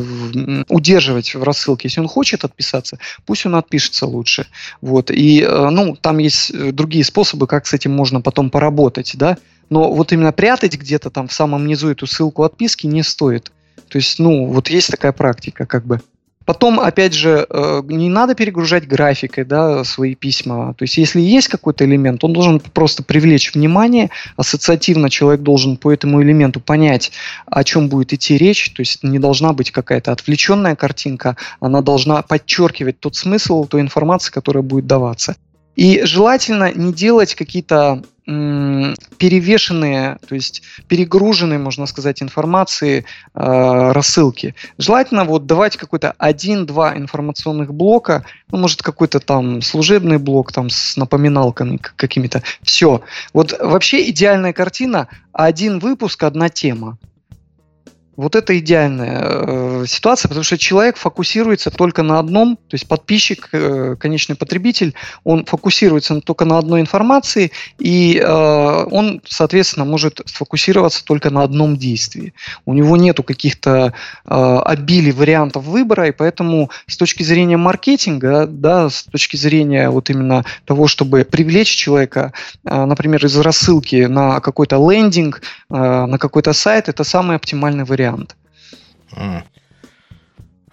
удерживать 0.69 1.35
в 1.35 1.43
рассылке. 1.43 1.89
Если 1.89 1.99
он 1.99 2.07
хочет 2.07 2.45
отписаться, 2.45 2.97
пусть 3.25 3.45
он 3.45 3.55
отпишется 3.55 4.05
лучше. 4.05 4.47
Вот. 4.79 5.11
И, 5.11 5.41
э, 5.41 5.69
ну, 5.69 5.97
там 5.97 6.19
есть 6.19 6.49
э, 6.51 6.71
другие 6.71 7.03
способы, 7.03 7.45
как 7.45 7.67
с 7.67 7.73
этим 7.73 7.91
можно 7.91 8.21
потом 8.21 8.49
поработать, 8.49 9.11
да. 9.15 9.37
Но 9.69 9.91
вот 9.91 10.13
именно 10.13 10.31
прятать 10.31 10.77
где-то 10.77 11.09
там 11.09 11.27
в 11.27 11.33
самом 11.33 11.67
низу 11.67 11.89
эту 11.89 12.07
ссылку 12.07 12.43
отписки 12.43 12.87
не 12.87 13.03
стоит. 13.03 13.51
То 13.89 13.97
есть, 13.97 14.17
ну, 14.17 14.45
вот 14.45 14.69
есть 14.69 14.89
такая 14.89 15.11
практика, 15.11 15.65
как 15.65 15.85
бы. 15.85 15.99
Потом, 16.45 16.79
опять 16.79 17.13
же, 17.13 17.45
э, 17.49 17.81
не 17.87 18.09
надо 18.09 18.35
перегружать 18.35 18.87
графикой 18.87 19.45
да, 19.45 19.83
свои 19.83 20.13
письма. 20.13 20.75
То 20.75 20.83
есть, 20.83 20.97
если 20.97 21.19
есть 21.19 21.47
какой-то 21.47 21.85
элемент, 21.85 22.23
он 22.23 22.33
должен 22.33 22.59
просто 22.59 23.01
привлечь 23.03 23.53
внимание. 23.53 24.11
Ассоциативно 24.37 25.09
человек 25.09 25.41
должен 25.41 25.77
по 25.77 25.91
этому 25.91 26.21
элементу 26.21 26.59
понять, 26.59 27.11
о 27.47 27.63
чем 27.63 27.89
будет 27.89 28.13
идти 28.13 28.37
речь. 28.37 28.69
То 28.71 28.81
есть, 28.81 29.03
не 29.03 29.17
должна 29.17 29.53
быть 29.53 29.71
какая-то 29.71 30.11
отвлеченная 30.11 30.75
картинка, 30.75 31.35
она 31.59 31.81
должна 31.81 32.21
подчеркивать 32.21 32.99
тот 32.99 33.15
смысл, 33.15 33.65
той 33.65 33.81
информации, 33.81 34.31
которая 34.31 34.63
будет 34.63 34.85
даваться. 34.85 35.35
И 35.75 36.03
желательно 36.05 36.73
не 36.73 36.93
делать 36.93 37.35
какие-то 37.35 38.01
перевешенные, 38.25 40.17
то 40.27 40.33
есть 40.33 40.63
перегруженные, 40.87 41.59
можно 41.59 41.85
сказать, 41.85 42.23
информации 42.23 42.99
э, 42.99 43.03
рассылки. 43.35 44.55
Желательно 44.79 45.25
вот 45.25 45.45
давать 45.45 45.77
какой-то 45.77 46.15
один-два 46.17 46.97
информационных 46.97 47.71
блока, 47.71 48.25
ну, 48.49 48.57
может, 48.57 48.81
какой-то 48.81 49.19
там 49.19 49.61
служебный 49.61 50.17
блок 50.17 50.51
там 50.51 50.71
с 50.71 50.97
напоминалками 50.97 51.77
какими-то. 51.77 52.41
Все. 52.63 53.01
Вот 53.31 53.55
вообще 53.59 54.09
идеальная 54.09 54.53
картина– 54.53 55.07
один 55.31 55.77
выпуск, 55.77 56.23
одна 56.23 56.49
тема. 56.49 56.97
Вот 58.17 58.35
это 58.35 58.57
идеальная 58.57 59.21
э, 59.23 59.85
ситуация, 59.87 60.29
потому 60.29 60.43
что 60.43 60.57
человек 60.57 60.95
фокусируется 60.95 61.69
только 61.69 62.01
на 62.01 62.17
одном, 62.19 62.55
то 62.55 62.75
есть 62.75 62.87
подписчик, 62.87 63.49
э, 63.51 63.95
конечный 63.99 64.35
потребитель, 64.35 64.93
он 65.25 65.45
фокусируется 65.45 66.21
только 66.21 66.45
на 66.45 66.57
одной 66.57 66.79
информации, 66.79 67.51
и 67.77 68.17
э, 68.17 68.85
он, 68.89 69.21
соответственно, 69.27 69.85
может 69.85 70.21
сфокусироваться 70.25 71.03
только 71.03 71.29
на 71.29 71.43
одном 71.43 71.75
действии. 71.75 72.33
У 72.65 72.73
него 72.73 72.95
нету 72.95 73.21
каких-то 73.23 73.93
э, 74.25 74.57
обилий 74.65 75.11
вариантов 75.11 75.65
выбора, 75.65 76.07
и 76.07 76.11
поэтому 76.11 76.69
с 76.87 76.95
точки 76.95 77.23
зрения 77.23 77.57
маркетинга, 77.57 78.47
да, 78.47 78.89
с 78.89 79.03
точки 79.03 79.35
зрения 79.35 79.89
вот 79.89 80.09
именно 80.09 80.45
того, 80.63 80.87
чтобы 80.87 81.25
привлечь 81.25 81.75
человека, 81.75 82.31
э, 82.63 82.85
например, 82.85 83.25
из 83.25 83.37
рассылки 83.37 84.05
на 84.05 84.39
какой-то 84.39 84.77
лендинг, 84.77 85.41
э, 85.69 86.05
на 86.05 86.17
какой-то 86.17 86.53
сайт, 86.53 86.87
это 86.87 87.03
самый 87.03 87.35
оптимальный 87.35 87.83
вариант 87.83 88.04
вариант. 88.05 88.35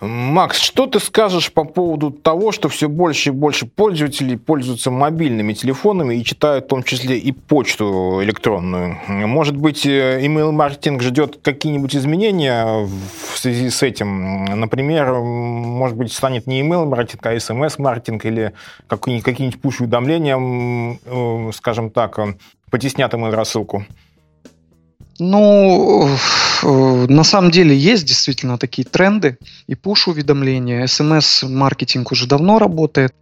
Макс, 0.00 0.58
что 0.58 0.88
ты 0.88 0.98
скажешь 0.98 1.52
по 1.52 1.62
поводу 1.62 2.10
того, 2.10 2.50
что 2.50 2.68
все 2.68 2.88
больше 2.88 3.28
и 3.28 3.32
больше 3.32 3.66
пользователей 3.66 4.36
пользуются 4.36 4.90
мобильными 4.90 5.52
телефонами 5.52 6.16
и 6.16 6.24
читают 6.24 6.64
в 6.64 6.68
том 6.68 6.82
числе 6.82 7.18
и 7.18 7.30
почту 7.30 8.18
электронную? 8.20 8.98
Может 9.06 9.56
быть, 9.56 9.86
email-маркетинг 9.86 11.02
ждет 11.02 11.38
какие-нибудь 11.40 11.94
изменения 11.94 12.84
в 12.84 13.38
связи 13.38 13.70
с 13.70 13.84
этим? 13.84 14.44
Например, 14.44 15.20
может 15.20 15.96
быть, 15.96 16.12
станет 16.12 16.48
не 16.48 16.62
email-маркетинг, 16.62 17.24
а 17.24 17.36
SMS-маркетинг 17.36 18.24
или 18.24 18.54
какие-нибудь 18.88 19.60
пуш-уведомления, 19.60 20.98
э, 21.04 21.52
скажем 21.52 21.90
так, 21.90 22.18
потеснят 22.72 23.14
email-рассылку? 23.14 23.86
Ну, 25.20 26.08
Э, 26.08 26.16
на 26.62 27.24
самом 27.24 27.50
деле 27.50 27.76
есть 27.76 28.04
действительно 28.04 28.58
такие 28.58 28.86
тренды, 28.86 29.38
и 29.66 29.74
пуш-уведомления, 29.74 30.86
смс-маркетинг 30.86 32.12
уже 32.12 32.26
давно 32.26 32.58
работает. 32.58 33.14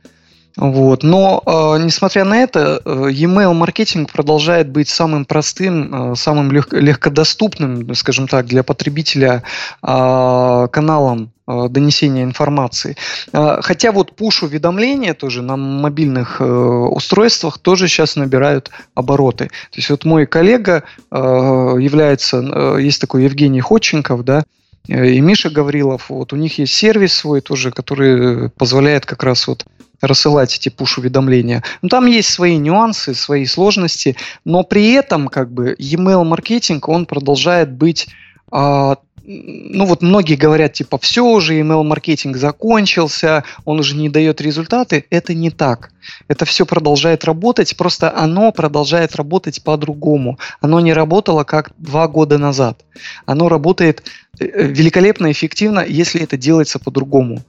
Вот. 0.56 1.02
Но, 1.02 1.42
э, 1.46 1.82
несмотря 1.82 2.24
на 2.24 2.42
это, 2.42 2.80
э, 2.84 3.08
e-mail 3.12 3.54
маркетинг 3.54 4.12
продолжает 4.12 4.68
быть 4.68 4.88
самым 4.88 5.24
простым, 5.24 6.12
э, 6.12 6.16
самым 6.16 6.50
лег- 6.50 6.72
легкодоступным, 6.72 7.94
скажем 7.94 8.26
так, 8.26 8.46
для 8.46 8.62
потребителя 8.62 9.42
э, 9.82 10.68
каналом 10.72 11.32
э, 11.46 11.68
донесения 11.68 12.24
информации. 12.24 12.96
Э, 13.32 13.58
хотя 13.62 13.92
вот 13.92 14.12
push-уведомления 14.18 15.14
тоже 15.14 15.42
на 15.42 15.56
мобильных 15.56 16.40
устройствах 16.40 17.58
тоже 17.58 17.86
сейчас 17.88 18.16
набирают 18.16 18.70
обороты. 18.94 19.46
То 19.46 19.76
есть 19.76 19.90
вот 19.90 20.04
мой 20.04 20.26
коллега 20.26 20.82
является, 21.10 22.76
есть 22.78 23.00
такой 23.00 23.24
Евгений 23.24 23.60
Ходченков, 23.60 24.24
да, 24.24 24.44
и 24.86 25.20
Миша 25.20 25.50
Гаврилов, 25.50 26.10
вот 26.10 26.32
у 26.32 26.36
них 26.36 26.58
есть 26.58 26.74
сервис 26.74 27.14
свой 27.14 27.40
тоже, 27.40 27.70
который 27.70 28.50
позволяет 28.50 29.06
как 29.06 29.22
раз 29.22 29.46
вот 29.46 29.64
рассылать 30.00 30.54
эти 30.56 30.68
пуш-уведомления. 30.68 31.62
Ну, 31.82 31.88
там 31.88 32.06
есть 32.06 32.30
свои 32.30 32.56
нюансы, 32.56 33.14
свои 33.14 33.46
сложности, 33.46 34.16
но 34.44 34.62
при 34.62 34.92
этом 34.92 35.28
как 35.28 35.52
бы 35.52 35.74
e-mail 35.78 36.24
маркетинг, 36.24 36.88
он 36.88 37.06
продолжает 37.06 37.72
быть 37.72 38.08
а, 38.50 38.96
ну 39.30 39.84
вот 39.84 40.02
многие 40.02 40.34
говорят, 40.34 40.72
типа, 40.72 40.98
все 40.98 41.24
уже, 41.24 41.60
email-маркетинг 41.60 42.36
закончился, 42.36 43.44
он 43.64 43.78
уже 43.78 43.94
не 43.96 44.08
дает 44.08 44.40
результаты. 44.40 45.04
Это 45.10 45.34
не 45.34 45.50
так. 45.50 45.92
Это 46.26 46.44
все 46.44 46.66
продолжает 46.66 47.24
работать, 47.24 47.76
просто 47.76 48.12
оно 48.16 48.50
продолжает 48.50 49.14
работать 49.16 49.62
по-другому. 49.62 50.38
Оно 50.60 50.80
не 50.80 50.92
работало 50.92 51.44
как 51.44 51.70
два 51.78 52.08
года 52.08 52.38
назад. 52.38 52.84
Оно 53.26 53.48
работает 53.48 54.02
э, 54.38 54.44
великолепно 54.66 55.30
эффективно, 55.30 55.84
если 55.86 56.22
это 56.22 56.36
делается 56.36 56.78
по-другому. 56.78 57.42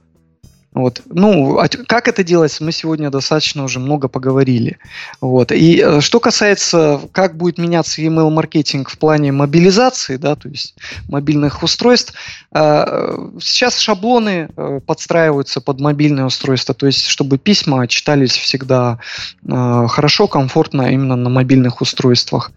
Вот. 0.74 1.02
Ну, 1.06 1.58
а 1.58 1.68
как 1.68 2.08
это 2.08 2.24
делается, 2.24 2.64
мы 2.64 2.72
сегодня 2.72 3.10
достаточно 3.10 3.64
уже 3.64 3.78
много 3.78 4.08
поговорили. 4.08 4.78
Вот. 5.20 5.52
И 5.52 5.82
э, 5.84 6.00
что 6.00 6.18
касается, 6.18 7.00
как 7.12 7.36
будет 7.36 7.58
меняться 7.58 8.00
email-маркетинг 8.00 8.88
в 8.88 8.98
плане 8.98 9.32
мобилизации, 9.32 10.16
да, 10.16 10.34
то 10.34 10.48
есть 10.48 10.74
мобильных 11.08 11.62
устройств, 11.62 12.14
э, 12.52 13.28
сейчас 13.40 13.78
шаблоны 13.78 14.48
э, 14.56 14.80
подстраиваются 14.86 15.60
под 15.60 15.80
мобильные 15.80 16.24
устройства, 16.24 16.74
то 16.74 16.86
есть 16.86 17.06
чтобы 17.06 17.36
письма 17.36 17.86
читались 17.86 18.32
всегда 18.32 18.98
хорошо, 19.46 20.26
комфортно 20.26 20.92
именно 20.92 21.16
на 21.16 21.28
мобильных 21.28 21.80
устройствах. 21.80 22.50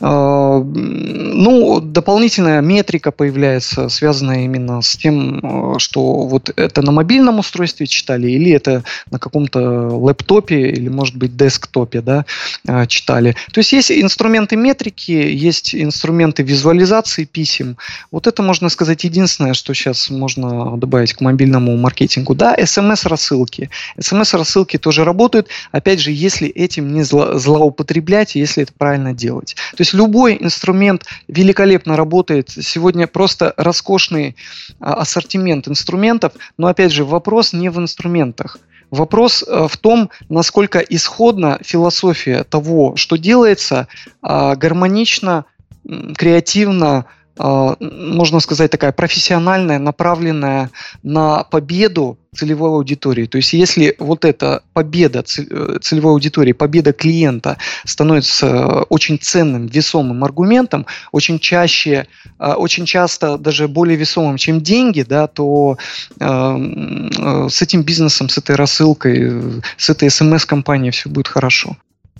А, 0.00 0.62
ну, 0.62 1.80
дополнительная 1.80 2.60
метрика 2.60 3.12
появляется, 3.12 3.88
связанная 3.88 4.44
именно 4.44 4.82
с 4.82 4.96
тем, 4.96 5.40
а, 5.42 5.78
что 5.78 6.26
вот 6.26 6.50
это 6.54 6.82
на 6.82 6.92
мобильном 6.92 7.38
устройстве 7.38 7.86
читали, 7.86 8.30
или 8.30 8.50
это 8.52 8.84
на 9.10 9.18
каком-то 9.18 9.88
лэптопе, 9.88 10.68
или, 10.68 10.88
может 10.88 11.16
быть, 11.16 11.36
десктопе, 11.36 12.02
да, 12.02 12.26
а, 12.66 12.86
читали. 12.86 13.36
То 13.52 13.60
есть 13.60 13.72
есть 13.72 13.90
инструменты 13.90 14.56
метрики, 14.56 15.12
есть 15.12 15.74
инструменты 15.74 16.42
визуализации 16.42 17.24
писем. 17.24 17.78
Вот 18.10 18.26
это, 18.26 18.42
можно 18.42 18.68
сказать, 18.68 19.04
единственное, 19.04 19.54
что 19.54 19.72
сейчас 19.72 20.10
можно 20.10 20.76
добавить 20.76 21.14
к 21.14 21.22
мобильному 21.22 21.74
маркетингу. 21.76 22.34
Да, 22.34 22.54
смс-рассылки. 22.62 23.70
Смс-рассылки 23.98 24.76
тоже 24.76 25.04
работают, 25.04 25.48
опять 25.72 26.00
же, 26.00 26.12
если 26.12 26.48
этим 26.48 26.92
не 26.92 27.02
зло, 27.02 27.38
злоупотреблять, 27.38 28.34
если 28.34 28.64
это 28.64 28.72
правильно 28.76 29.14
делать. 29.14 29.56
То 29.76 29.85
есть 29.86 29.94
любой 29.94 30.36
инструмент 30.40 31.04
великолепно 31.28 31.96
работает. 31.96 32.50
Сегодня 32.50 33.06
просто 33.06 33.54
роскошный 33.56 34.36
а, 34.80 34.94
ассортимент 34.94 35.68
инструментов, 35.68 36.32
но 36.58 36.66
опять 36.66 36.92
же 36.92 37.04
вопрос 37.04 37.52
не 37.52 37.68
в 37.68 37.78
инструментах. 37.78 38.58
Вопрос 38.90 39.42
э, 39.42 39.66
в 39.68 39.76
том, 39.76 40.10
насколько 40.28 40.78
исходна 40.78 41.58
философия 41.62 42.44
того, 42.44 42.96
что 42.96 43.16
делается, 43.16 43.88
а, 44.22 44.56
гармонично 44.56 45.44
креативно, 46.16 47.06
можно 47.38 48.40
сказать, 48.40 48.70
такая 48.70 48.92
профессиональная, 48.92 49.78
направленная 49.78 50.70
на 51.02 51.44
победу 51.44 52.18
целевой 52.36 52.70
аудитории. 52.70 53.26
То 53.26 53.36
есть 53.36 53.52
если 53.52 53.96
вот 53.98 54.24
эта 54.24 54.62
победа 54.72 55.24
э, 55.38 55.78
целевой 55.80 56.12
аудитории, 56.12 56.52
победа 56.52 56.92
клиента 56.92 57.56
становится 57.84 58.46
э, 58.46 58.82
очень 58.88 59.18
ценным, 59.18 59.66
весомым 59.66 60.22
аргументом, 60.22 60.86
очень 61.12 61.38
чаще, 61.38 62.06
э, 62.38 62.52
очень 62.52 62.84
часто 62.84 63.38
даже 63.38 63.68
более 63.68 63.96
весомым, 63.96 64.36
чем 64.36 64.60
деньги, 64.60 65.02
да, 65.02 65.26
то 65.26 65.78
с 66.18 67.62
этим 67.62 67.82
бизнесом, 67.82 68.28
с 68.28 68.38
этой 68.38 68.56
рассылкой, 68.56 69.62
с 69.76 69.90
этой 69.90 70.10
смс-компанией 70.10 70.90
все 70.90 71.08
будет 71.08 71.28
хорошо. 71.28 71.76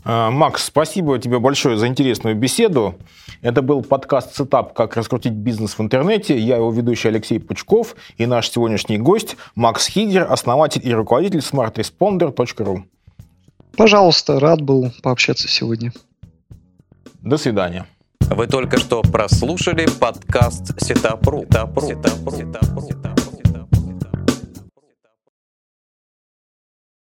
А, 0.09 0.31
Макс, 0.31 0.65
спасибо 0.65 1.19
тебе 1.19 1.41
большое 1.41 1.77
за 1.77 1.89
интересную 1.89 2.37
беседу. 2.37 2.95
Это 3.43 3.61
был 3.61 3.83
подкаст 3.83 4.37
«Setup. 4.37 4.73
Как 4.73 4.97
раскрутить 4.97 5.33
бизнес 5.33 5.77
в 5.77 5.81
интернете». 5.81 6.39
Я 6.39 6.57
его 6.57 6.71
ведущий 6.71 7.09
Алексей 7.09 7.41
Пучков 7.41 7.97
и 8.17 8.25
наш 8.25 8.49
сегодняшний 8.49 8.99
гость 8.99 9.37
Макс 9.57 9.89
Хигер, 9.89 10.31
основатель 10.31 10.81
и 10.85 10.95
руководитель 10.95 11.41
smartresponder.ru. 11.41 12.85
Пожалуйста, 13.77 14.39
рад 14.39 14.63
был 14.63 14.93
пообщаться 15.03 15.49
сегодня. 15.49 15.93
До 17.21 17.37
свидания. 17.37 17.87
Вы 18.21 18.47
только 18.47 18.79
что 18.79 19.03
прослушали 19.03 19.89
подкаст 19.99 20.81
Setup.ru. 20.81 21.41
Setup.ru. 21.41 21.87
Setup.ru. 21.89 22.31
Setup.ru. 22.31 23.16